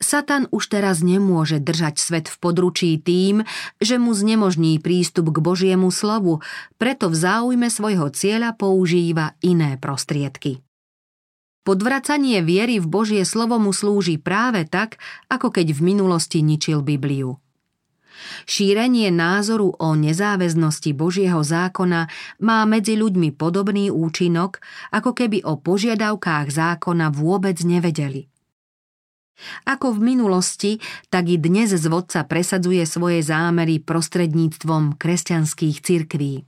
Satan 0.00 0.48
už 0.48 0.72
teraz 0.72 1.04
nemôže 1.04 1.60
držať 1.60 2.00
svet 2.00 2.26
v 2.32 2.36
područí 2.40 2.96
tým, 2.96 3.44
že 3.76 4.00
mu 4.00 4.16
znemožní 4.16 4.80
prístup 4.80 5.28
k 5.28 5.44
Božiemu 5.44 5.92
slovu, 5.92 6.40
preto 6.80 7.12
v 7.12 7.20
záujme 7.20 7.68
svojho 7.68 8.08
cieľa 8.08 8.56
používa 8.56 9.36
iné 9.44 9.76
prostriedky. 9.76 10.64
Podvracanie 11.60 12.40
viery 12.40 12.80
v 12.80 12.88
Božie 12.88 13.22
slovo 13.28 13.60
mu 13.60 13.76
slúži 13.76 14.16
práve 14.16 14.64
tak, 14.64 14.96
ako 15.28 15.52
keď 15.52 15.76
v 15.76 15.80
minulosti 15.92 16.40
ničil 16.40 16.80
Bibliu. 16.80 17.36
Šírenie 18.48 19.08
názoru 19.12 19.72
o 19.76 19.88
nezáväznosti 19.96 20.92
Božieho 20.92 21.40
zákona 21.40 22.08
má 22.40 22.58
medzi 22.64 22.96
ľuďmi 22.96 23.32
podobný 23.36 23.88
účinok, 23.92 24.60
ako 24.92 25.16
keby 25.16 25.44
o 25.44 25.56
požiadavkách 25.60 26.48
zákona 26.52 27.12
vôbec 27.12 27.56
nevedeli. 27.64 28.28
Ako 29.64 29.96
v 29.96 30.00
minulosti, 30.04 30.72
tak 31.08 31.32
i 31.32 31.40
dnes 31.40 31.72
zvodca 31.72 32.28
presadzuje 32.28 32.84
svoje 32.84 33.24
zámery 33.24 33.80
prostredníctvom 33.80 35.00
kresťanských 35.00 35.76
cirkví. 35.80 36.44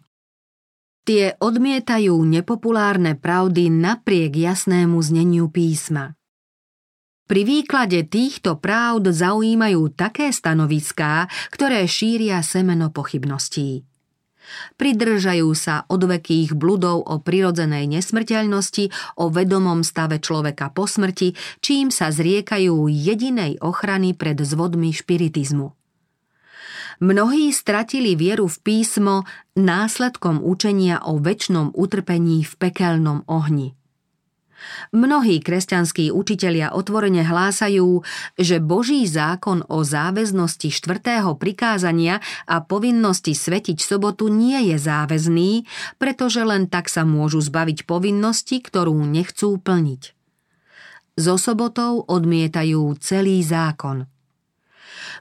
Tie 1.02 1.34
odmietajú 1.34 2.14
nepopulárne 2.22 3.18
pravdy 3.18 3.66
napriek 3.74 4.38
jasnému 4.38 5.02
zneniu 5.02 5.50
písma. 5.50 6.14
Pri 7.26 7.42
výklade 7.42 8.06
týchto 8.06 8.62
pravd 8.62 9.10
zaujímajú 9.10 9.98
také 9.98 10.30
stanoviská, 10.30 11.26
ktoré 11.50 11.90
šíria 11.90 12.38
semeno 12.46 12.94
pochybností. 12.94 13.82
Pridržajú 14.78 15.50
sa 15.58 15.82
odvekých 15.90 16.54
bludov 16.54 17.02
o 17.02 17.18
prirodzenej 17.18 17.90
nesmrteľnosti, 17.90 18.90
o 19.18 19.26
vedomom 19.26 19.82
stave 19.82 20.22
človeka 20.22 20.70
po 20.70 20.86
smrti, 20.86 21.34
čím 21.58 21.90
sa 21.90 22.14
zriekajú 22.14 22.86
jedinej 22.86 23.58
ochrany 23.58 24.14
pred 24.14 24.38
zvodmi 24.38 24.94
špiritizmu. 24.94 25.81
Mnohí 27.00 27.54
stratili 27.54 28.12
vieru 28.18 28.50
v 28.50 28.58
písmo 28.60 29.24
následkom 29.56 30.44
učenia 30.44 31.00
o 31.06 31.16
väčšnom 31.16 31.72
utrpení 31.72 32.44
v 32.44 32.52
pekelnom 32.58 33.24
ohni. 33.30 33.72
Mnohí 34.94 35.42
kresťanskí 35.42 36.14
učitelia 36.14 36.70
otvorene 36.70 37.26
hlásajú, 37.26 38.06
že 38.38 38.62
Boží 38.62 39.02
zákon 39.10 39.66
o 39.66 39.82
záväznosti 39.82 40.70
štvrtého 40.70 41.34
prikázania 41.34 42.22
a 42.46 42.62
povinnosti 42.62 43.34
svetiť 43.34 43.82
sobotu 43.82 44.30
nie 44.30 44.70
je 44.70 44.76
záväzný, 44.78 45.66
pretože 45.98 46.46
len 46.46 46.70
tak 46.70 46.86
sa 46.86 47.02
môžu 47.02 47.42
zbaviť 47.42 47.90
povinnosti, 47.90 48.62
ktorú 48.62 48.94
nechcú 49.02 49.58
plniť. 49.58 50.14
So 51.18 51.36
sobotou 51.36 52.06
odmietajú 52.06 52.96
celý 53.02 53.42
zákon– 53.42 54.06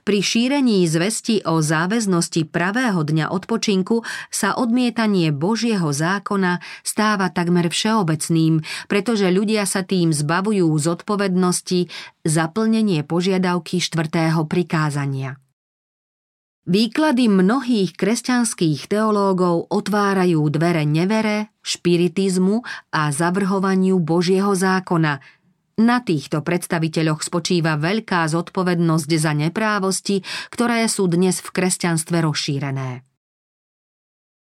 pri 0.01 0.19
šírení 0.23 0.85
zvesti 0.87 1.43
o 1.43 1.59
záväznosti 1.59 2.47
pravého 2.47 3.03
dňa 3.03 3.29
odpočinku 3.29 4.03
sa 4.31 4.55
odmietanie 4.55 5.29
Božieho 5.35 5.91
zákona 5.91 6.63
stáva 6.81 7.29
takmer 7.29 7.67
všeobecným, 7.67 8.63
pretože 8.87 9.27
ľudia 9.27 9.67
sa 9.67 9.83
tým 9.83 10.15
zbavujú 10.15 10.67
zodpovednosti 10.77 11.91
za 12.23 12.45
plnenie 12.49 13.03
požiadavky 13.03 13.81
štvrtého 13.81 14.45
prikázania. 14.45 15.37
Výklady 16.61 17.25
mnohých 17.25 17.97
kresťanských 17.97 18.85
teológov 18.85 19.65
otvárajú 19.73 20.45
dvere 20.53 20.85
nevere, 20.85 21.49
špiritizmu 21.65 22.61
a 22.93 23.09
zavrhovaniu 23.09 23.97
Božieho 23.97 24.53
zákona– 24.53 25.17
na 25.81 25.99
týchto 26.05 26.45
predstaviteľoch 26.45 27.25
spočíva 27.25 27.75
veľká 27.81 28.29
zodpovednosť 28.29 29.09
za 29.17 29.33
neprávosti, 29.33 30.21
ktoré 30.53 30.85
sú 30.85 31.09
dnes 31.09 31.41
v 31.41 31.49
kresťanstve 31.49 32.21
rozšírené. 32.21 33.03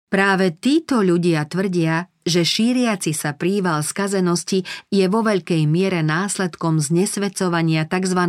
Práve 0.05 0.53
títo 0.55 1.01
ľudia 1.03 1.43
tvrdia, 1.49 2.07
že 2.23 2.47
šíriaci 2.47 3.11
sa 3.11 3.35
príval 3.35 3.83
skazenosti 3.83 4.63
je 4.87 5.05
vo 5.11 5.25
veľkej 5.25 5.65
miere 5.67 6.01
následkom 6.05 6.79
znesvedcovania 6.79 7.85
tzv. 7.85 8.21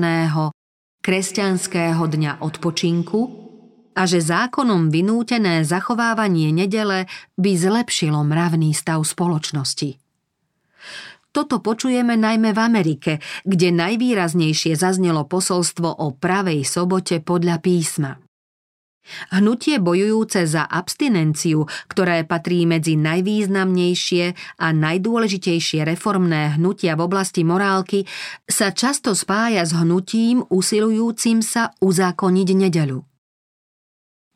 kresťanského 1.00 2.02
dňa 2.02 2.32
odpočinku 2.42 3.20
a 3.96 4.02
že 4.04 4.20
zákonom 4.20 4.92
vynútené 4.92 5.64
zachovávanie 5.64 6.52
nedele 6.52 7.08
by 7.40 7.52
zlepšilo 7.56 8.20
mravný 8.20 8.76
stav 8.76 9.00
spoločnosti. 9.00 9.96
Toto 11.36 11.60
počujeme 11.60 12.16
najmä 12.16 12.56
v 12.56 12.60
Amerike, 12.64 13.12
kde 13.44 13.68
najvýraznejšie 13.68 14.72
zaznelo 14.72 15.28
posolstvo 15.28 16.00
o 16.00 16.16
pravej 16.16 16.64
sobote 16.64 17.20
podľa 17.20 17.60
písma. 17.60 18.16
Hnutie 19.36 19.76
bojujúce 19.76 20.48
za 20.48 20.64
abstinenciu, 20.64 21.68
ktoré 21.92 22.24
patrí 22.24 22.64
medzi 22.64 22.96
najvýznamnejšie 22.96 24.24
a 24.64 24.66
najdôležitejšie 24.72 25.84
reformné 25.84 26.56
hnutia 26.56 26.96
v 26.96 27.04
oblasti 27.04 27.44
morálky, 27.44 28.08
sa 28.48 28.72
často 28.72 29.12
spája 29.12 29.68
s 29.68 29.76
hnutím 29.76 30.40
usilujúcim 30.48 31.44
sa 31.44 31.76
uzákoniť 31.84 32.48
nedeľu. 32.64 33.04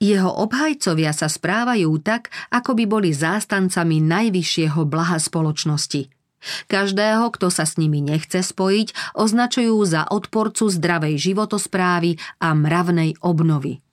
Jeho 0.04 0.33
obhajcovia 0.37 1.16
sa 1.16 1.33
správajú 1.33 1.97
tak, 2.04 2.28
ako 2.52 2.76
by 2.76 2.85
boli 2.85 3.16
zástancami 3.16 4.04
najvyššieho 4.04 4.85
blaha 4.85 5.16
spoločnosti. 5.16 6.20
Každého, 6.68 7.28
kto 7.37 7.52
sa 7.52 7.68
s 7.68 7.76
nimi 7.76 8.00
nechce 8.00 8.40
spojiť, 8.40 9.16
označujú 9.16 9.76
za 9.85 10.09
odporcu 10.09 10.73
zdravej 10.73 11.20
životosprávy 11.20 12.16
a 12.40 12.56
mravnej 12.56 13.20
obnovy. 13.20 13.85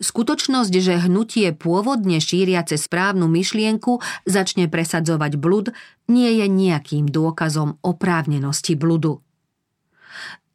Skutočnosť, 0.00 0.72
že 0.80 1.04
hnutie 1.04 1.52
pôvodne 1.52 2.18
šíriace 2.24 2.80
správnu 2.80 3.28
myšlienku 3.28 4.00
začne 4.24 4.64
presadzovať 4.64 5.36
blud, 5.36 5.76
nie 6.08 6.40
je 6.40 6.46
nejakým 6.48 7.04
dôkazom 7.08 7.76
oprávnenosti 7.84 8.74
bludu. 8.80 9.20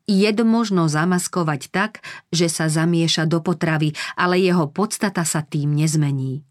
Jed 0.04 0.36
možno 0.44 0.92
zamaskovať 0.92 1.72
tak, 1.72 2.04
že 2.28 2.52
sa 2.52 2.68
zamieša 2.68 3.24
do 3.24 3.40
potravy, 3.40 3.96
ale 4.20 4.36
jeho 4.42 4.68
podstata 4.68 5.24
sa 5.24 5.46
tým 5.46 5.72
nezmení. 5.72 6.44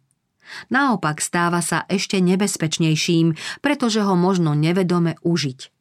Naopak 0.68 1.22
stáva 1.22 1.62
sa 1.62 1.86
ešte 1.86 2.18
nebezpečnejším, 2.18 3.34
pretože 3.64 4.02
ho 4.02 4.14
možno 4.18 4.52
nevedome 4.52 5.16
užiť. 5.22 5.72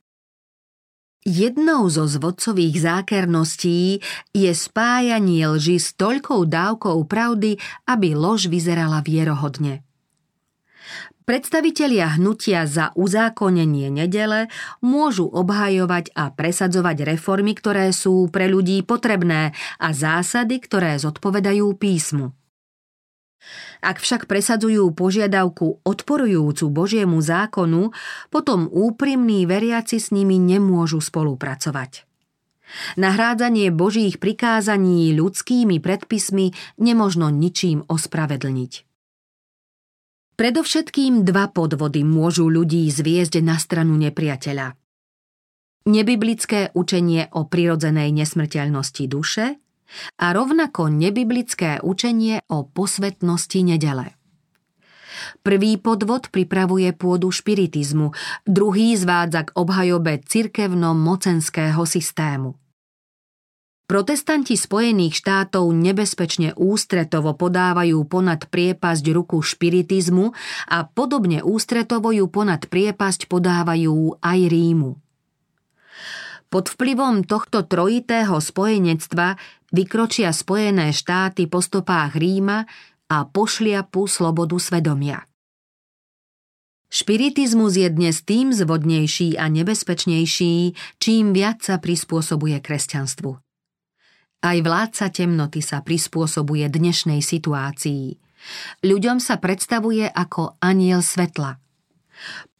Jednou 1.21 1.85
zo 1.85 2.09
zvodcových 2.09 2.81
zákerností 2.81 4.01
je 4.33 4.51
spájanie 4.57 5.45
lži 5.45 5.77
s 5.77 5.93
toľkou 5.93 6.49
dávkou 6.49 6.97
pravdy, 7.05 7.61
aby 7.85 8.17
lož 8.17 8.49
vyzerala 8.49 9.05
vierohodne. 9.05 9.85
Predstavitelia 11.21 12.17
hnutia 12.17 12.65
za 12.65 12.89
uzákonenie 12.97 13.93
nedele 13.93 14.49
môžu 14.81 15.29
obhajovať 15.29 16.09
a 16.17 16.33
presadzovať 16.33 17.05
reformy, 17.05 17.53
ktoré 17.53 17.93
sú 17.93 18.25
pre 18.33 18.49
ľudí 18.49 18.81
potrebné 18.81 19.53
a 19.77 19.87
zásady, 19.93 20.57
ktoré 20.57 20.97
zodpovedajú 20.97 21.69
písmu. 21.77 22.33
Ak 23.81 23.97
však 23.97 24.29
presadzujú 24.29 24.93
požiadavku 24.93 25.81
odporujúcu 25.81 26.65
Božiemu 26.69 27.17
zákonu, 27.19 27.89
potom 28.29 28.69
úprimní 28.69 29.49
veriaci 29.49 29.97
s 29.97 30.13
nimi 30.13 30.37
nemôžu 30.37 31.01
spolupracovať. 31.01 32.05
Nahrádzanie 32.95 33.67
Božích 33.73 34.21
prikázaní 34.21 35.11
ľudskými 35.11 35.83
predpismi 35.83 36.55
nemožno 36.79 37.27
ničím 37.27 37.83
ospravedlniť. 37.89 38.73
Predovšetkým 40.39 41.27
dva 41.27 41.51
podvody 41.51 42.01
môžu 42.07 42.47
ľudí 42.47 42.87
zviezť 42.87 43.43
na 43.43 43.59
stranu 43.59 43.99
nepriateľa. 43.99 44.73
Nebiblické 45.81 46.71
učenie 46.77 47.27
o 47.33 47.49
prirodzenej 47.49 48.13
nesmrteľnosti 48.13 49.03
duše– 49.09 49.45
a 50.19 50.31
rovnako 50.31 50.91
nebiblické 50.91 51.83
učenie 51.83 52.43
o 52.49 52.67
posvetnosti 52.67 53.59
nedele. 53.63 54.15
Prvý 55.43 55.77
podvod 55.77 56.31
pripravuje 56.31 56.95
pôdu 56.95 57.29
špiritizmu, 57.29 58.15
druhý 58.47 58.95
zvádza 58.97 59.51
k 59.51 59.53
obhajobe 59.53 60.23
cirkevno-mocenského 60.23 61.83
systému. 61.83 62.57
Protestanti 63.91 64.55
Spojených 64.55 65.19
štátov 65.19 65.67
nebezpečne 65.75 66.55
ústretovo 66.55 67.35
podávajú 67.35 67.99
ponad 68.07 68.47
priepasť 68.47 69.03
ruku 69.11 69.43
špiritizmu 69.43 70.31
a 70.71 70.87
podobne 70.87 71.43
ústretovo 71.43 72.15
ju 72.15 72.31
ponad 72.31 72.71
priepasť 72.71 73.27
podávajú 73.27 74.15
aj 74.23 74.39
Rímu. 74.47 74.95
Pod 76.51 76.67
vplyvom 76.67 77.23
tohto 77.23 77.63
trojitého 77.63 78.35
spojenectva 78.35 79.39
vykročia 79.71 80.35
Spojené 80.35 80.91
štáty 80.91 81.47
po 81.47 81.63
stopách 81.63 82.19
Ríma 82.19 82.67
a 83.07 83.17
pošliapu 83.23 84.03
slobodu 84.03 84.59
svedomia. 84.59 85.23
Špiritizmus 86.91 87.79
je 87.79 87.87
dnes 87.87 88.19
tým 88.27 88.51
zvodnejší 88.51 89.39
a 89.39 89.47
nebezpečnejší, 89.47 90.75
čím 90.99 91.31
viac 91.31 91.63
sa 91.63 91.79
prispôsobuje 91.79 92.59
kresťanstvu. 92.59 93.31
Aj 94.43 94.57
vládca 94.59 95.07
temnoty 95.07 95.63
sa 95.63 95.79
prispôsobuje 95.79 96.67
dnešnej 96.67 97.23
situácii. 97.23 98.19
Ľuďom 98.83 99.23
sa 99.23 99.39
predstavuje 99.39 100.03
ako 100.03 100.59
aniel 100.59 100.99
svetla– 100.99 101.55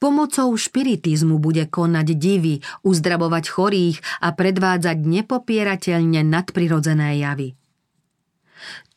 Pomocou 0.02 0.54
špiritizmu 0.58 1.38
bude 1.38 1.70
konať 1.70 2.08
divy, 2.18 2.62
uzdravovať 2.82 3.46
chorých 3.50 3.98
a 4.22 4.34
predvádzať 4.34 4.98
nepopierateľne 5.02 6.26
nadprirodzené 6.26 7.22
javy. 7.22 7.54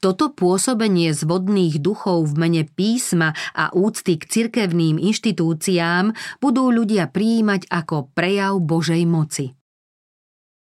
Toto 0.04 0.28
pôsobenie 0.36 1.16
zvodných 1.16 1.80
duchov 1.80 2.28
v 2.28 2.34
mene 2.36 2.62
písma 2.68 3.32
a 3.56 3.72
úcty 3.72 4.20
k 4.20 4.28
cirkevným 4.28 5.00
inštitúciám 5.00 6.12
budú 6.44 6.68
ľudia 6.68 7.08
príjmať 7.08 7.72
ako 7.72 8.12
prejav 8.12 8.60
Božej 8.60 9.08
moci. 9.08 9.56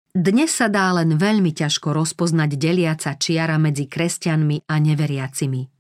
Dnes 0.09 0.49
sa 0.49 0.73
dá 0.73 0.89
len 0.97 1.13
veľmi 1.21 1.53
ťažko 1.53 1.93
rozpoznať 1.93 2.57
deliaca 2.57 3.13
čiara 3.13 3.61
medzi 3.61 3.85
kresťanmi 3.85 4.65
a 4.65 4.75
neveriacimi. 4.81 5.78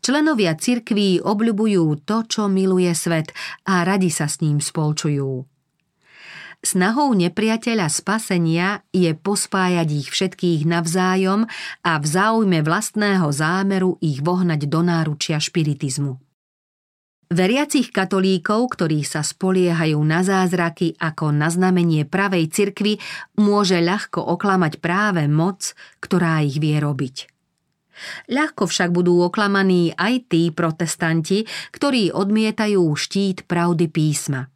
Členovia 0.00 0.56
cirkví 0.56 1.20
obľubujú 1.20 2.04
to, 2.06 2.24
čo 2.26 2.46
miluje 2.46 2.90
svet 2.94 3.34
a 3.68 3.86
radi 3.86 4.08
sa 4.08 4.26
s 4.26 4.40
ním 4.44 4.58
spolčujú. 4.58 5.46
Snahou 6.60 7.16
nepriateľa 7.16 7.88
spasenia 7.88 8.84
je 8.92 9.16
pospájať 9.16 9.88
ich 9.96 10.08
všetkých 10.12 10.68
navzájom 10.68 11.48
a 11.80 11.92
v 11.96 12.04
záujme 12.04 12.60
vlastného 12.60 13.32
zámeru 13.32 13.96
ich 14.04 14.20
vohnať 14.20 14.68
do 14.68 14.84
náručia 14.84 15.40
špiritizmu. 15.40 16.20
Veriacich 17.30 17.94
katolíkov, 17.94 18.74
ktorí 18.76 19.06
sa 19.06 19.22
spoliehajú 19.22 19.96
na 20.04 20.20
zázraky 20.20 20.98
ako 20.98 21.32
na 21.32 21.48
znamenie 21.48 22.04
pravej 22.04 22.50
cirkvy, 22.52 22.98
môže 23.40 23.78
ľahko 23.80 24.20
oklamať 24.34 24.82
práve 24.82 25.30
moc, 25.30 25.72
ktorá 26.02 26.44
ich 26.44 26.60
vie 26.60 26.76
robiť. 26.76 27.39
Ľahko 28.28 28.66
však 28.66 28.90
budú 28.92 29.20
oklamaní 29.24 29.92
aj 29.96 30.30
tí 30.30 30.48
protestanti, 30.50 31.44
ktorí 31.74 32.12
odmietajú 32.14 32.82
štít 32.96 33.48
pravdy 33.48 33.86
písma. 33.90 34.50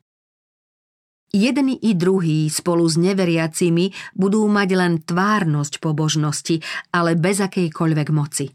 Jedni 1.35 1.75
i 1.83 1.99
druhí 1.99 2.47
spolu 2.47 2.87
s 2.87 2.95
neveriacimi 2.95 3.91
budú 4.15 4.47
mať 4.47 4.69
len 4.79 5.03
tvárnosť 5.03 5.83
pobožnosti, 5.83 6.63
ale 6.95 7.19
bez 7.19 7.43
akejkoľvek 7.43 8.09
moci. 8.15 8.47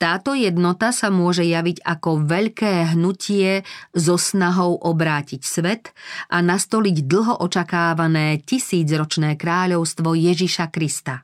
Táto 0.00 0.34
jednota 0.34 0.90
sa 0.90 1.12
môže 1.12 1.46
javiť 1.46 1.84
ako 1.84 2.26
veľké 2.26 2.96
hnutie 2.96 3.62
so 3.94 4.18
snahou 4.18 4.80
obrátiť 4.80 5.42
svet 5.44 5.94
a 6.32 6.42
nastoliť 6.42 7.06
dlho 7.06 7.44
očakávané 7.44 8.42
tisícročné 8.42 9.38
kráľovstvo 9.38 10.16
Ježiša 10.16 10.72
Krista. 10.74 11.22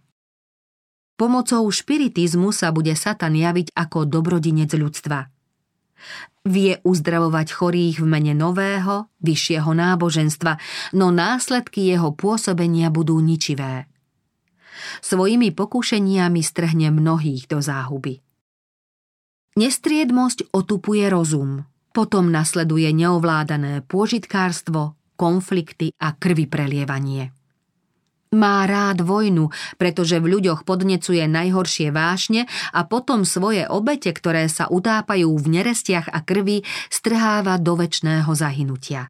Pomocou 1.18 1.66
špiritizmu 1.66 2.54
sa 2.54 2.70
bude 2.70 2.94
Satan 2.94 3.34
javiť 3.34 3.74
ako 3.74 4.06
dobrodinec 4.06 4.70
ľudstva. 4.70 5.26
Vie 6.46 6.78
uzdravovať 6.86 7.46
chorých 7.50 7.98
v 7.98 8.06
mene 8.06 8.38
nového, 8.38 9.10
vyššieho 9.18 9.66
náboženstva, 9.74 10.62
no 10.94 11.10
následky 11.10 11.90
jeho 11.90 12.14
pôsobenia 12.14 12.94
budú 12.94 13.18
ničivé. 13.18 13.90
Svojimi 15.02 15.50
pokúšeniami 15.50 16.38
strhne 16.38 16.94
mnohých 16.94 17.50
do 17.50 17.58
záhuby. 17.58 18.22
Nestriedmosť 19.58 20.54
otupuje 20.54 21.02
rozum, 21.10 21.66
potom 21.90 22.30
nasleduje 22.30 22.94
neovládané 22.94 23.82
pôžitkárstvo, 23.90 24.94
konflikty 25.18 25.90
a 25.98 26.14
krvi 26.14 26.46
prelievanie. 26.46 27.34
Má 28.28 28.68
rád 28.68 29.00
vojnu, 29.08 29.48
pretože 29.80 30.20
v 30.20 30.36
ľuďoch 30.36 30.68
podnecuje 30.68 31.24
najhoršie 31.24 31.88
vášne 31.88 32.44
a 32.76 32.84
potom 32.84 33.24
svoje 33.24 33.64
obete, 33.64 34.12
ktoré 34.12 34.52
sa 34.52 34.68
utápajú 34.68 35.32
v 35.32 35.46
nerestiach 35.48 36.12
a 36.12 36.20
krvi, 36.20 36.60
strháva 36.92 37.56
do 37.56 37.80
väčšného 37.80 38.28
zahynutia. 38.36 39.08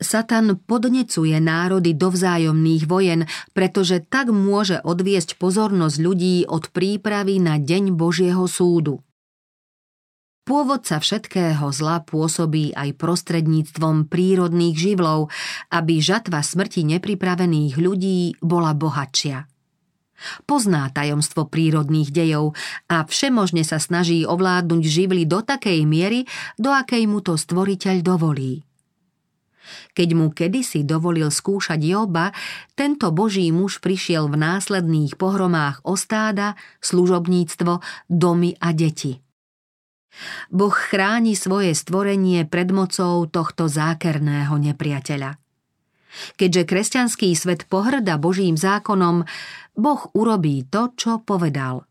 Satan 0.00 0.56
podnecuje 0.56 1.36
národy 1.40 1.92
do 1.92 2.08
vzájomných 2.08 2.88
vojen, 2.88 3.28
pretože 3.52 4.00
tak 4.00 4.32
môže 4.32 4.80
odviesť 4.80 5.36
pozornosť 5.36 5.96
ľudí 6.00 6.48
od 6.48 6.72
prípravy 6.72 7.36
na 7.36 7.60
deň 7.60 7.96
Božieho 7.96 8.48
súdu. 8.48 9.04
Pôvodca 10.50 10.98
všetkého 10.98 11.62
zla 11.70 12.02
pôsobí 12.02 12.74
aj 12.74 12.98
prostredníctvom 12.98 14.10
prírodných 14.10 14.74
živlov, 14.74 15.30
aby 15.70 16.02
žatva 16.02 16.42
smrti 16.42 16.82
nepripravených 16.90 17.78
ľudí 17.78 18.34
bola 18.42 18.74
bohatšia. 18.74 19.46
Pozná 20.50 20.90
tajomstvo 20.90 21.46
prírodných 21.46 22.10
dejov 22.10 22.58
a 22.90 23.06
všemožne 23.06 23.62
sa 23.62 23.78
snaží 23.78 24.26
ovládnuť 24.26 24.82
živly 24.82 25.22
do 25.22 25.38
takej 25.38 25.86
miery, 25.86 26.26
do 26.58 26.74
akej 26.74 27.06
mu 27.06 27.22
to 27.22 27.38
stvoriteľ 27.38 28.02
dovolí. 28.02 28.66
Keď 29.94 30.08
mu 30.18 30.34
kedysi 30.34 30.82
dovolil 30.82 31.30
skúšať 31.30 31.78
Joba, 31.78 32.34
tento 32.74 33.14
boží 33.14 33.46
muž 33.54 33.78
prišiel 33.78 34.26
v 34.26 34.42
následných 34.42 35.14
pohromách 35.14 35.78
o 35.86 35.94
stáda, 35.94 36.58
služobníctvo, 36.82 37.78
domy 38.10 38.58
a 38.58 38.74
deti. 38.74 39.29
Boh 40.50 40.74
chráni 40.74 41.38
svoje 41.38 41.72
stvorenie 41.72 42.44
pred 42.46 42.70
mocou 42.74 43.24
tohto 43.30 43.70
zákerného 43.70 44.54
nepriateľa. 44.58 45.38
Keďže 46.34 46.62
kresťanský 46.66 47.28
svet 47.38 47.70
pohrda 47.70 48.18
Božím 48.18 48.58
zákonom, 48.58 49.22
Boh 49.78 50.02
urobí 50.12 50.66
to, 50.66 50.90
čo 50.98 51.22
povedal. 51.22 51.86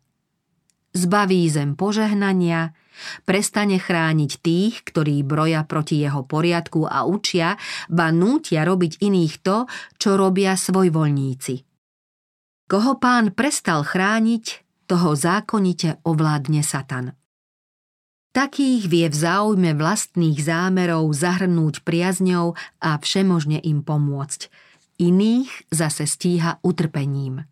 Zbaví 0.92 1.46
zem 1.48 1.78
požehnania, 1.78 2.76
prestane 3.24 3.78
chrániť 3.78 4.30
tých, 4.42 4.84
ktorí 4.84 5.22
broja 5.22 5.64
proti 5.64 6.02
jeho 6.02 6.26
poriadku 6.26 6.84
a 6.84 7.06
učia, 7.06 7.56
ba 7.88 8.10
nútia 8.10 8.66
robiť 8.66 9.00
iných 9.00 9.34
to, 9.40 9.64
čo 9.96 10.18
robia 10.18 10.58
svojvoľníci. 10.58 11.54
Koho 12.70 12.92
pán 13.02 13.32
prestal 13.34 13.86
chrániť, 13.86 14.66
toho 14.90 15.14
zákonite 15.14 16.02
ovládne 16.02 16.66
Satan. 16.66 17.14
Takých 18.30 18.86
vie 18.86 19.10
v 19.10 19.16
záujme 19.16 19.74
vlastných 19.74 20.38
zámerov 20.38 21.10
zahrnúť 21.10 21.82
priazňou 21.82 22.54
a 22.78 22.94
všemožne 22.94 23.58
im 23.58 23.82
pomôcť. 23.82 24.46
Iných 25.02 25.50
zase 25.74 26.06
stíha 26.06 26.62
utrpením. 26.62 27.42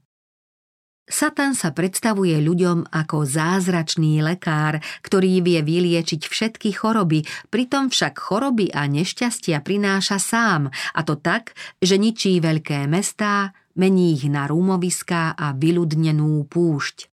Satan 1.08 1.58
sa 1.58 1.74
predstavuje 1.74 2.36
ľuďom 2.38 2.94
ako 2.94 3.26
zázračný 3.26 4.22
lekár, 4.22 4.78
ktorý 5.02 5.40
vie 5.42 5.64
vyliečiť 5.66 6.22
všetky 6.28 6.70
choroby, 6.76 7.26
pritom 7.48 7.90
však 7.90 8.14
choroby 8.14 8.70
a 8.70 8.86
nešťastia 8.86 9.58
prináša 9.64 10.20
sám, 10.20 10.70
a 10.70 11.00
to 11.02 11.18
tak, 11.18 11.58
že 11.80 11.98
ničí 11.98 12.38
veľké 12.38 12.86
mestá, 12.86 13.56
mení 13.74 14.14
ich 14.14 14.30
na 14.30 14.46
rúmoviská 14.46 15.32
a 15.34 15.56
vyľudnenú 15.56 16.44
púšť. 16.46 17.10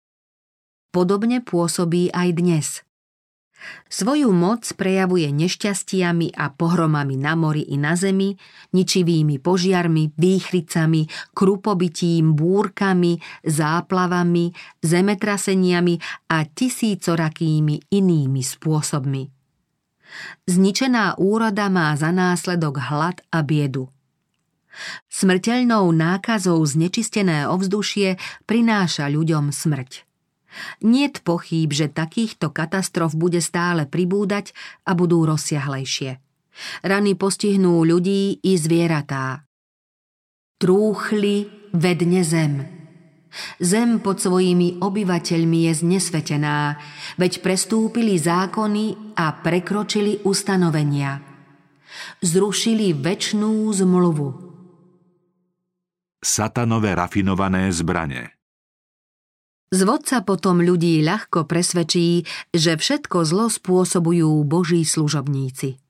Podobne 0.89 1.39
pôsobí 1.39 2.11
aj 2.11 2.29
dnes– 2.35 2.67
Svoju 3.89 4.33
moc 4.33 4.65
prejavuje 4.73 5.29
nešťastiami 5.29 6.33
a 6.33 6.49
pohromami 6.49 7.15
na 7.17 7.37
mori 7.37 7.61
i 7.69 7.77
na 7.77 7.93
zemi, 7.93 8.33
ničivými 8.73 9.37
požiarmi, 9.37 10.13
výchricami, 10.17 11.33
krupobytím, 11.33 12.33
búrkami, 12.33 13.21
záplavami, 13.45 14.51
zemetraseniami 14.81 15.95
a 16.33 16.47
tisícorakými 16.47 17.93
inými 17.93 18.41
spôsobmi. 18.41 19.23
Zničená 20.45 21.17
úroda 21.17 21.69
má 21.73 21.93
za 21.97 22.13
následok 22.13 22.77
hlad 22.77 23.21
a 23.33 23.41
biedu. 23.41 23.89
Smrteľnou 25.09 25.93
nákazou 25.93 26.57
znečistené 26.65 27.45
ovzdušie 27.45 28.17
prináša 28.49 29.05
ľuďom 29.09 29.53
smrť. 29.53 30.12
Niet 30.81 31.21
pochýb, 31.25 31.73
že 31.73 31.89
takýchto 31.89 32.53
katastrof 32.53 33.17
bude 33.17 33.41
stále 33.41 33.89
pribúdať 33.89 34.53
a 34.85 34.93
budú 34.93 35.25
rozsiahlejšie. 35.25 36.21
Rany 36.85 37.17
postihnú 37.17 37.81
ľudí 37.81 38.37
i 38.45 38.53
zvieratá. 38.57 39.49
Trúchli 40.61 41.49
vedne 41.73 42.21
zem. 42.21 42.53
Zem 43.57 43.97
pod 43.97 44.21
svojimi 44.21 44.77
obyvateľmi 44.77 45.65
je 45.65 45.73
znesvetená, 45.81 46.77
veď 47.17 47.41
prestúpili 47.41 48.21
zákony 48.21 49.17
a 49.17 49.33
prekročili 49.41 50.21
ustanovenia. 50.21 51.17
Zrušili 52.21 52.93
väčšnú 52.93 53.73
zmluvu. 53.73 54.27
Satanové 56.21 56.93
rafinované 56.93 57.73
zbrane 57.73 58.42
Zvodca 59.73 60.21
potom 60.21 60.61
ľudí 60.61 61.01
ľahko 61.01 61.49
presvedčí, 61.49 62.29
že 62.53 62.77
všetko 62.77 63.25
zlo 63.25 63.49
spôsobujú 63.49 64.45
boží 64.45 64.85
služobníci. 64.85 65.81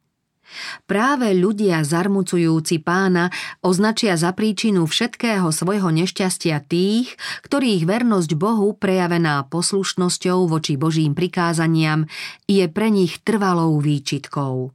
Práve 0.87 1.33
ľudia 1.35 1.83
zarmucujúci 1.83 2.79
pána 2.79 3.33
označia 3.59 4.15
za 4.15 4.31
príčinu 4.31 4.85
všetkého 4.87 5.49
svojho 5.51 5.89
nešťastia 5.91 6.63
tých, 6.63 7.11
ktorých 7.43 7.83
vernosť 7.83 8.31
Bohu 8.39 8.71
prejavená 8.71 9.49
poslušnosťou 9.51 10.47
voči 10.47 10.79
Božím 10.79 11.11
prikázaniam 11.11 12.07
je 12.47 12.63
pre 12.71 12.87
nich 12.87 13.19
trvalou 13.25 13.81
výčitkou. 13.83 14.71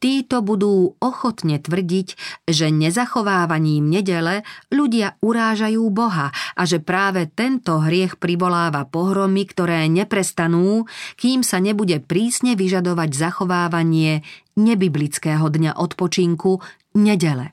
Títo 0.00 0.40
budú 0.40 0.96
ochotne 1.04 1.60
tvrdiť, 1.60 2.08
že 2.48 2.72
nezachovávaním 2.72 3.92
nedele 3.92 4.42
ľudia 4.72 5.20
urážajú 5.20 5.84
Boha 5.92 6.32
a 6.32 6.62
že 6.64 6.80
práve 6.80 7.28
tento 7.28 7.76
hriech 7.84 8.16
privoláva 8.16 8.88
pohromy, 8.88 9.44
ktoré 9.44 9.84
neprestanú, 9.92 10.88
kým 11.20 11.44
sa 11.44 11.60
nebude 11.60 12.00
prísne 12.00 12.56
vyžadovať 12.56 13.10
zachovávanie 13.12 14.24
nebiblického 14.56 15.44
dňa 15.44 15.76
odpočinku 15.76 16.60
nedele. 16.96 17.52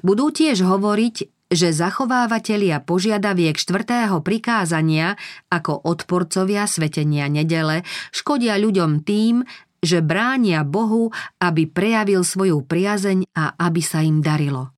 Budú 0.00 0.32
tiež 0.32 0.64
hovoriť, 0.64 1.16
že 1.48 1.72
zachovávateľia 1.72 2.84
požiadaviek 2.84 3.56
štvrtého 3.56 4.20
prikázania 4.20 5.16
ako 5.48 5.80
odporcovia 5.80 6.68
svetenia 6.68 7.24
nedele 7.32 7.88
škodia 8.12 8.60
ľuďom 8.60 9.00
tým, 9.00 9.48
že 9.78 10.02
bránia 10.02 10.66
Bohu, 10.66 11.14
aby 11.38 11.70
prejavil 11.70 12.26
svoju 12.26 12.66
priazeň 12.66 13.30
a 13.34 13.54
aby 13.58 13.82
sa 13.82 14.02
im 14.02 14.18
darilo. 14.18 14.74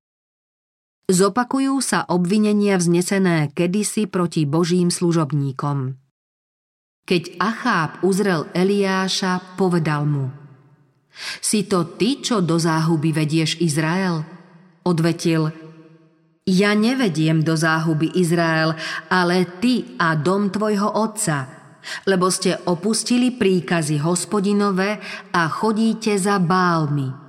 Zopakujú 1.11 1.81
sa 1.83 2.07
obvinenia 2.07 2.79
vznesené 2.79 3.51
kedysi 3.51 4.07
proti 4.07 4.47
Božím 4.47 4.93
služobníkom. 4.93 5.99
Keď 7.03 7.41
Acháb 7.41 8.05
uzrel 8.05 8.47
Eliáša, 8.55 9.57
povedal 9.59 10.07
mu 10.07 10.31
Si 11.43 11.67
to 11.67 11.97
ty, 11.99 12.23
čo 12.23 12.39
do 12.39 12.55
záhuby 12.55 13.11
vedieš 13.11 13.59
Izrael? 13.59 14.23
Odvetil 14.87 15.51
Ja 16.47 16.71
nevediem 16.77 17.43
do 17.43 17.59
záhuby 17.59 18.15
Izrael, 18.15 18.77
ale 19.11 19.43
ty 19.59 19.97
a 19.99 20.15
dom 20.15 20.47
tvojho 20.53 20.87
otca– 20.87 21.37
lebo 22.09 22.27
ste 22.31 22.57
opustili 22.65 23.33
príkazy 23.35 24.01
hospodinové 24.01 24.97
a 25.31 25.47
chodíte 25.47 26.15
za 26.17 26.37
bálmi. 26.37 27.21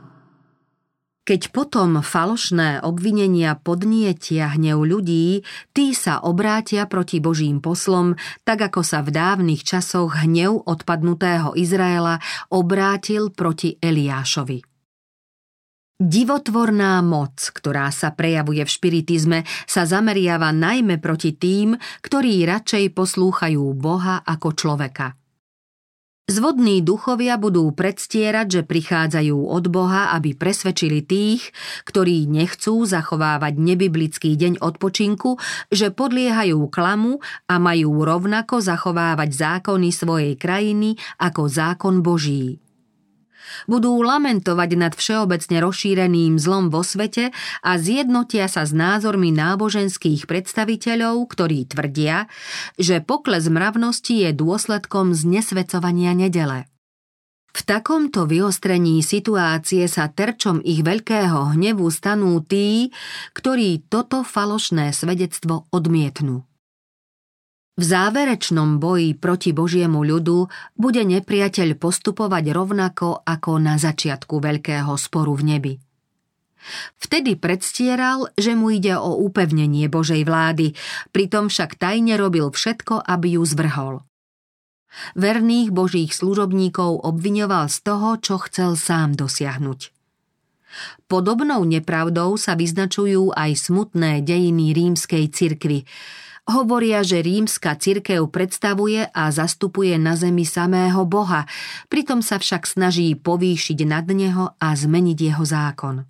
Keď 1.23 1.55
potom 1.55 2.03
falošné 2.03 2.83
obvinenia 2.83 3.55
podnietia 3.55 4.59
hnev 4.59 4.83
ľudí, 4.83 5.47
tí 5.71 5.95
sa 5.95 6.19
obrátia 6.19 6.91
proti 6.91 7.23
Božím 7.23 7.63
poslom, 7.63 8.19
tak 8.43 8.67
ako 8.67 8.83
sa 8.83 9.07
v 9.07 9.15
dávnych 9.15 9.63
časoch 9.63 10.19
hnev 10.27 10.67
odpadnutého 10.67 11.55
Izraela 11.55 12.19
obrátil 12.51 13.31
proti 13.31 13.79
Eliášovi. 13.79 14.72
Divotvorná 16.03 16.99
moc, 16.99 17.55
ktorá 17.55 17.87
sa 17.95 18.11
prejavuje 18.11 18.67
v 18.67 18.75
špiritizme, 18.75 19.47
sa 19.71 19.87
zameriava 19.87 20.51
najmä 20.51 20.99
proti 20.99 21.39
tým, 21.39 21.79
ktorí 22.03 22.43
radšej 22.43 22.91
poslúchajú 22.91 23.63
Boha 23.79 24.19
ako 24.27 24.51
človeka. 24.51 25.15
Zvodní 26.27 26.83
duchovia 26.83 27.39
budú 27.39 27.71
predstierať, 27.71 28.47
že 28.51 28.63
prichádzajú 28.67 29.47
od 29.47 29.71
Boha, 29.71 30.11
aby 30.19 30.35
presvedčili 30.35 31.07
tých, 31.07 31.55
ktorí 31.87 32.27
nechcú 32.27 32.83
zachovávať 32.83 33.63
nebiblický 33.63 34.35
deň 34.35 34.59
odpočinku, 34.59 35.39
že 35.71 35.95
podliehajú 35.95 36.67
klamu 36.67 37.23
a 37.47 37.63
majú 37.63 38.03
rovnako 38.03 38.59
zachovávať 38.59 39.31
zákony 39.39 39.95
svojej 39.95 40.35
krajiny 40.35 40.99
ako 41.23 41.47
zákon 41.47 42.03
Boží 42.03 42.62
budú 43.67 43.99
lamentovať 44.03 44.71
nad 44.79 44.93
všeobecne 44.93 45.63
rozšíreným 45.63 46.39
zlom 46.39 46.69
vo 46.69 46.85
svete 46.87 47.35
a 47.63 47.71
zjednotia 47.79 48.47
sa 48.47 48.67
s 48.67 48.73
názormi 48.75 49.33
náboženských 49.35 50.27
predstaviteľov, 50.27 51.27
ktorí 51.31 51.67
tvrdia, 51.71 52.31
že 52.77 53.03
pokles 53.03 53.49
mravnosti 53.49 54.29
je 54.29 54.31
dôsledkom 54.37 55.17
znesvecovania 55.17 56.13
nedele. 56.13 56.71
V 57.53 57.61
takomto 57.69 58.25
vyostrení 58.25 59.05
situácie 59.05 59.85
sa 59.85 60.09
terčom 60.09 60.65
ich 60.65 60.81
veľkého 60.81 61.53
hnevu 61.53 61.85
stanú 61.93 62.41
tí, 62.41 62.89
ktorí 63.37 63.85
toto 63.93 64.25
falošné 64.25 64.97
svedectvo 64.97 65.69
odmietnú. 65.69 66.49
V 67.73 67.85
záverečnom 67.89 68.77
boji 68.77 69.17
proti 69.17 69.57
Božiemu 69.57 70.05
ľudu 70.05 70.45
bude 70.77 71.03
nepriateľ 71.09 71.81
postupovať 71.81 72.45
rovnako 72.53 73.25
ako 73.25 73.53
na 73.57 73.81
začiatku 73.81 74.45
veľkého 74.45 74.93
sporu 75.01 75.33
v 75.33 75.45
nebi. 75.57 75.75
Vtedy 77.01 77.35
predstieral, 77.35 78.31
že 78.39 78.55
mu 78.55 78.71
ide 78.71 78.95
o 78.95 79.19
upevnenie 79.19 79.91
Božej 79.91 80.23
vlády, 80.23 80.79
pritom 81.11 81.51
však 81.51 81.75
tajne 81.81 82.15
robil 82.15 82.53
všetko, 82.53 83.03
aby 83.03 83.41
ju 83.41 83.43
zvrhol. 83.43 83.95
Verných 85.17 85.73
božích 85.73 86.13
služobníkov 86.13 87.03
obviňoval 87.03 87.73
z 87.73 87.79
toho, 87.83 88.21
čo 88.21 88.37
chcel 88.47 88.77
sám 88.77 89.17
dosiahnuť. 89.17 89.91
Podobnou 91.09 91.65
nepravdou 91.65 92.37
sa 92.41 92.57
vyznačujú 92.57 93.33
aj 93.33 93.69
smutné 93.69 94.25
dejiny 94.25 94.73
rímskej 94.73 95.29
cirkvy. 95.33 95.85
Hovoria, 96.43 97.07
že 97.07 97.23
rímska 97.23 97.79
cirkev 97.79 98.27
predstavuje 98.27 99.07
a 99.07 99.31
zastupuje 99.31 99.95
na 99.95 100.19
zemi 100.19 100.43
samého 100.43 101.07
Boha, 101.07 101.47
pritom 101.87 102.19
sa 102.19 102.43
však 102.43 102.67
snaží 102.67 103.15
povýšiť 103.15 103.79
nad 103.87 104.03
neho 104.11 104.51
a 104.59 104.69
zmeniť 104.75 105.19
jeho 105.23 105.45
zákon. 105.47 106.03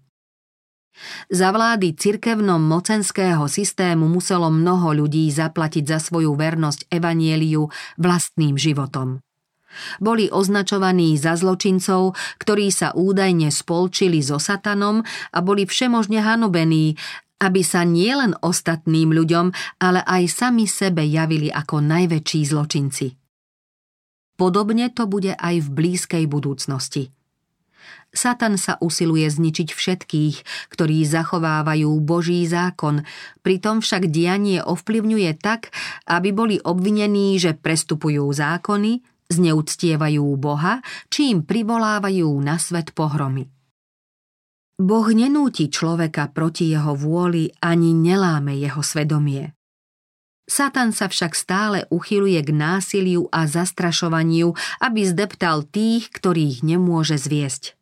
Za 1.29 1.53
vlády 1.53 1.92
cirkevnom 1.97 2.61
mocenského 2.64 3.45
systému 3.45 4.09
muselo 4.09 4.49
mnoho 4.49 5.05
ľudí 5.05 5.29
zaplatiť 5.29 5.85
za 5.85 5.99
svoju 6.01 6.33
vernosť 6.33 6.88
evanieliu 6.88 7.68
vlastným 8.01 8.57
životom. 8.57 9.21
Boli 10.01 10.29
označovaní 10.29 11.16
za 11.16 11.33
zločincov, 11.33 12.12
ktorí 12.40 12.68
sa 12.68 12.92
údajne 12.92 13.49
spolčili 13.49 14.21
so 14.21 14.37
satanom 14.37 15.01
a 15.33 15.38
boli 15.40 15.64
všemožne 15.64 16.21
hanobení, 16.21 17.01
aby 17.43 17.67
sa 17.67 17.83
nielen 17.83 18.39
ostatným 18.39 19.11
ľuďom, 19.11 19.51
ale 19.83 20.07
aj 20.07 20.23
sami 20.31 20.71
sebe 20.71 21.03
javili 21.03 21.51
ako 21.51 21.83
najväčší 21.83 22.41
zločinci. 22.47 23.19
Podobne 24.39 24.95
to 24.95 25.11
bude 25.11 25.35
aj 25.35 25.55
v 25.59 25.69
blízkej 25.69 26.25
budúcnosti– 26.31 27.11
Satan 28.13 28.61
sa 28.61 28.77
usiluje 28.77 29.25
zničiť 29.25 29.73
všetkých, 29.73 30.37
ktorí 30.69 31.01
zachovávajú 31.09 31.89
Boží 32.05 32.45
zákon, 32.45 33.09
pritom 33.41 33.81
však 33.81 34.13
dianie 34.13 34.61
ovplyvňuje 34.61 35.33
tak, 35.41 35.73
aby 36.05 36.29
boli 36.37 36.57
obvinení, 36.61 37.41
že 37.41 37.57
prestupujú 37.57 38.29
zákony, 38.29 39.01
zneúctievajú 39.33 40.25
Boha, 40.37 40.85
či 41.09 41.33
im 41.33 41.41
privolávajú 41.41 42.29
na 42.45 42.61
svet 42.61 42.93
pohromy. 42.93 43.49
Boh 44.81 45.09
nenúti 45.13 45.69
človeka 45.69 46.33
proti 46.33 46.73
jeho 46.73 46.97
vôli 46.97 47.53
ani 47.61 47.93
neláme 47.93 48.57
jeho 48.57 48.81
svedomie. 48.81 49.53
Satan 50.49 50.91
sa 50.91 51.07
však 51.07 51.33
stále 51.39 51.79
uchyluje 51.89 52.41
k 52.43 52.51
násiliu 52.51 53.31
a 53.31 53.47
zastrašovaniu, 53.47 54.53
aby 54.83 55.01
zdeptal 55.07 55.63
tých, 55.65 56.11
ktorých 56.11 56.67
nemôže 56.67 57.17
zviesť. 57.17 57.79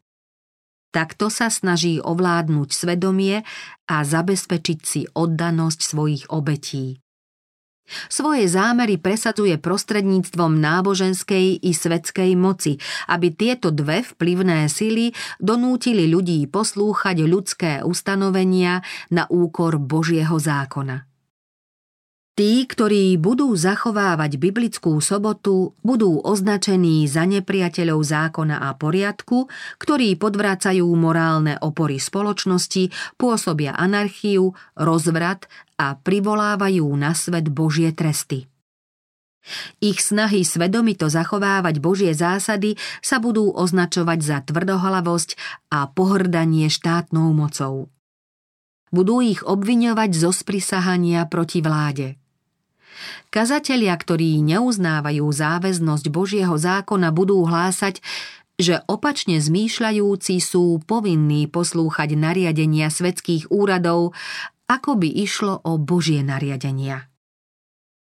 Takto 0.90 1.30
sa 1.30 1.48
snaží 1.48 2.02
ovládnuť 2.02 2.68
svedomie 2.74 3.46
a 3.86 3.96
zabezpečiť 4.02 4.78
si 4.82 5.06
oddanosť 5.14 5.80
svojich 5.80 6.24
obetí. 6.28 6.98
Svoje 8.08 8.46
zámery 8.46 8.96
presadzuje 8.96 9.58
prostredníctvom 9.58 10.56
náboženskej 10.58 11.60
i 11.60 11.70
svetskej 11.74 12.38
moci, 12.38 12.78
aby 13.10 13.34
tieto 13.34 13.74
dve 13.74 14.06
vplyvné 14.06 14.70
sily 14.70 15.12
donútili 15.42 16.06
ľudí 16.06 16.46
poslúchať 16.46 17.16
ľudské 17.26 17.72
ustanovenia 17.82 18.86
na 19.10 19.26
úkor 19.28 19.76
Božieho 19.76 20.38
zákona. 20.38 21.10
Tí, 22.40 22.64
ktorí 22.64 23.20
budú 23.20 23.52
zachovávať 23.52 24.40
biblickú 24.40 24.96
sobotu, 25.04 25.76
budú 25.84 26.24
označení 26.24 27.04
za 27.04 27.28
nepriateľov 27.28 28.00
zákona 28.00 28.64
a 28.64 28.72
poriadku, 28.80 29.52
ktorí 29.76 30.16
podvracajú 30.16 30.88
morálne 30.96 31.60
opory 31.60 32.00
spoločnosti, 32.00 32.88
pôsobia 33.20 33.76
anarchiu, 33.76 34.56
rozvrat 34.72 35.52
a 35.80 35.96
privolávajú 35.96 36.84
na 36.92 37.16
svet 37.16 37.48
Božie 37.48 37.96
tresty. 37.96 38.44
Ich 39.80 40.04
snahy 40.04 40.44
svedomito 40.44 41.08
zachovávať 41.08 41.80
Božie 41.80 42.12
zásady 42.12 42.76
sa 43.00 43.16
budú 43.16 43.48
označovať 43.56 44.18
za 44.20 44.38
tvrdohlavosť 44.44 45.40
a 45.72 45.88
pohrdanie 45.88 46.68
štátnou 46.68 47.32
mocou. 47.32 47.88
Budú 48.92 49.24
ich 49.24 49.40
obviňovať 49.40 50.10
zo 50.12 50.36
sprisahania 50.36 51.24
proti 51.24 51.64
vláde. 51.64 52.20
Kazatelia, 53.32 53.96
ktorí 53.96 54.44
neuznávajú 54.44 55.24
záväznosť 55.24 56.12
Božieho 56.12 56.60
zákona, 56.60 57.08
budú 57.08 57.40
hlásať, 57.48 58.04
že 58.60 58.84
opačne 58.84 59.40
zmýšľajúci 59.40 60.36
sú 60.36 60.84
povinní 60.84 61.48
poslúchať 61.48 62.12
nariadenia 62.12 62.92
svetských 62.92 63.48
úradov, 63.48 64.12
ako 64.70 65.02
by 65.02 65.10
išlo 65.10 65.58
o 65.66 65.82
Božie 65.82 66.22
nariadenia. 66.22 67.10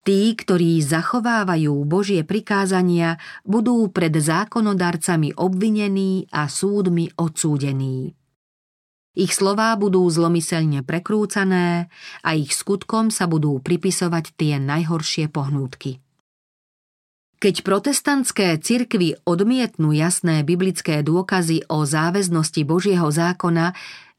Tí, 0.03 0.35
ktorí 0.35 0.83
zachovávajú 0.83 1.85
Božie 1.87 2.27
prikázania, 2.27 3.23
budú 3.47 3.87
pred 3.95 4.11
zákonodarcami 4.11 5.39
obvinení 5.39 6.27
a 6.35 6.51
súdmi 6.51 7.15
odsúdení. 7.15 8.19
Ich 9.19 9.35
slová 9.35 9.75
budú 9.79 10.07
zlomyselne 10.11 10.83
prekrúcané 10.83 11.91
a 12.23 12.31
ich 12.35 12.55
skutkom 12.55 13.11
sa 13.11 13.27
budú 13.27 13.59
pripisovať 13.59 14.35
tie 14.35 14.63
najhoršie 14.63 15.31
pohnútky. 15.31 15.99
Keď 17.39 17.63
protestantské 17.63 18.59
cirkvy 18.59 19.15
odmietnú 19.23 19.95
jasné 19.95 20.43
biblické 20.43 21.07
dôkazy 21.07 21.71
o 21.71 21.87
záväznosti 21.87 22.67
Božieho 22.67 23.07
zákona, 23.15 23.79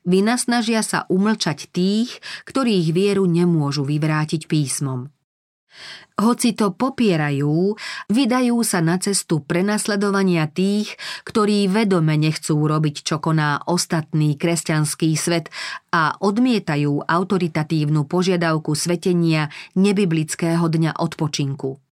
vynasnažia 0.09 0.81
sa 0.81 1.05
umlčať 1.05 1.69
tých, 1.69 2.17
ktorých 2.49 2.89
vieru 2.89 3.29
nemôžu 3.29 3.85
vyvrátiť 3.85 4.49
písmom. 4.49 5.13
Hoci 6.19 6.51
to 6.51 6.75
popierajú, 6.75 7.79
vydajú 8.11 8.57
sa 8.67 8.83
na 8.83 8.99
cestu 8.99 9.39
prenasledovania 9.39 10.51
tých, 10.51 10.99
ktorí 11.23 11.71
vedome 11.71 12.19
nechcú 12.19 12.59
robiť, 12.59 13.07
čo 13.07 13.23
koná 13.23 13.63
ostatný 13.63 14.35
kresťanský 14.35 15.15
svet 15.15 15.47
a 15.95 16.19
odmietajú 16.19 17.07
autoritatívnu 17.07 18.03
požiadavku 18.03 18.75
svetenia 18.75 19.47
nebiblického 19.79 20.67
dňa 20.67 20.99
odpočinku. 20.99 21.88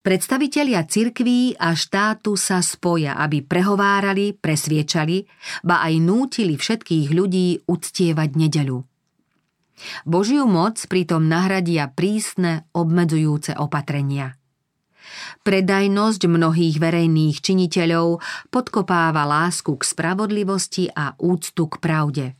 Predstavitelia 0.00 0.88
cirkví 0.88 1.60
a 1.60 1.76
štátu 1.76 2.32
sa 2.32 2.64
spoja, 2.64 3.20
aby 3.20 3.44
prehovárali, 3.44 4.32
presviečali, 4.32 5.28
ba 5.60 5.84
aj 5.84 5.94
nútili 6.00 6.56
všetkých 6.56 7.12
ľudí 7.12 7.68
uctievať 7.68 8.30
nedeľu. 8.32 8.80
Božiu 10.08 10.48
moc 10.48 10.80
pritom 10.88 11.28
nahradia 11.28 11.92
prísne 11.92 12.64
obmedzujúce 12.72 13.60
opatrenia. 13.60 14.40
Predajnosť 15.44 16.22
mnohých 16.24 16.80
verejných 16.80 17.36
činiteľov 17.44 18.24
podkopáva 18.48 19.28
lásku 19.28 19.76
k 19.76 19.82
spravodlivosti 19.84 20.88
a 20.96 21.12
úctu 21.20 21.68
k 21.68 21.76
pravde. 21.76 22.39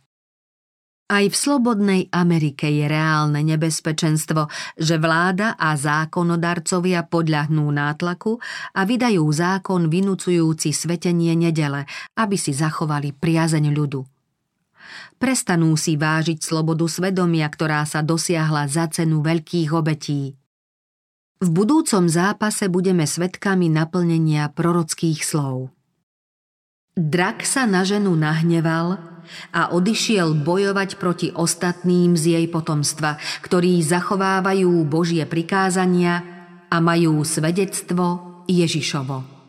Aj 1.10 1.26
v 1.26 1.34
slobodnej 1.34 2.06
Amerike 2.14 2.70
je 2.70 2.86
reálne 2.86 3.42
nebezpečenstvo, 3.42 4.46
že 4.78 4.94
vláda 4.94 5.58
a 5.58 5.74
zákonodarcovia 5.74 7.02
podľahnú 7.02 7.66
nátlaku 7.66 8.38
a 8.78 8.86
vydajú 8.86 9.26
zákon 9.26 9.90
vynúcujúci 9.90 10.70
svetenie 10.70 11.34
nedele, 11.34 11.90
aby 12.14 12.38
si 12.38 12.54
zachovali 12.54 13.10
priazeň 13.10 13.74
ľudu 13.74 14.02
prestanú 15.20 15.76
si 15.76 16.00
vážiť 16.00 16.40
slobodu 16.40 16.88
svedomia, 16.88 17.44
ktorá 17.52 17.84
sa 17.84 18.00
dosiahla 18.00 18.64
za 18.64 18.88
cenu 18.88 19.20
veľkých 19.20 19.70
obetí. 19.76 20.32
V 21.44 21.48
budúcom 21.52 22.08
zápase 22.08 22.72
budeme 22.72 23.04
svetkami 23.04 23.68
naplnenia 23.68 24.48
prorockých 24.48 25.20
slov. 25.20 25.68
Drak 26.96 27.44
sa 27.44 27.68
na 27.68 27.84
ženu 27.84 28.16
nahneval 28.16 29.09
a 29.56 29.72
odišiel 29.72 30.36
bojovať 30.36 31.00
proti 31.00 31.28
ostatným 31.32 32.14
z 32.14 32.38
jej 32.38 32.46
potomstva, 32.52 33.16
ktorí 33.42 33.80
zachovávajú 33.80 34.84
Božie 34.84 35.24
prikázania 35.24 36.22
a 36.70 36.76
majú 36.78 37.24
svedectvo 37.26 38.20
Ježišovo. 38.46 39.39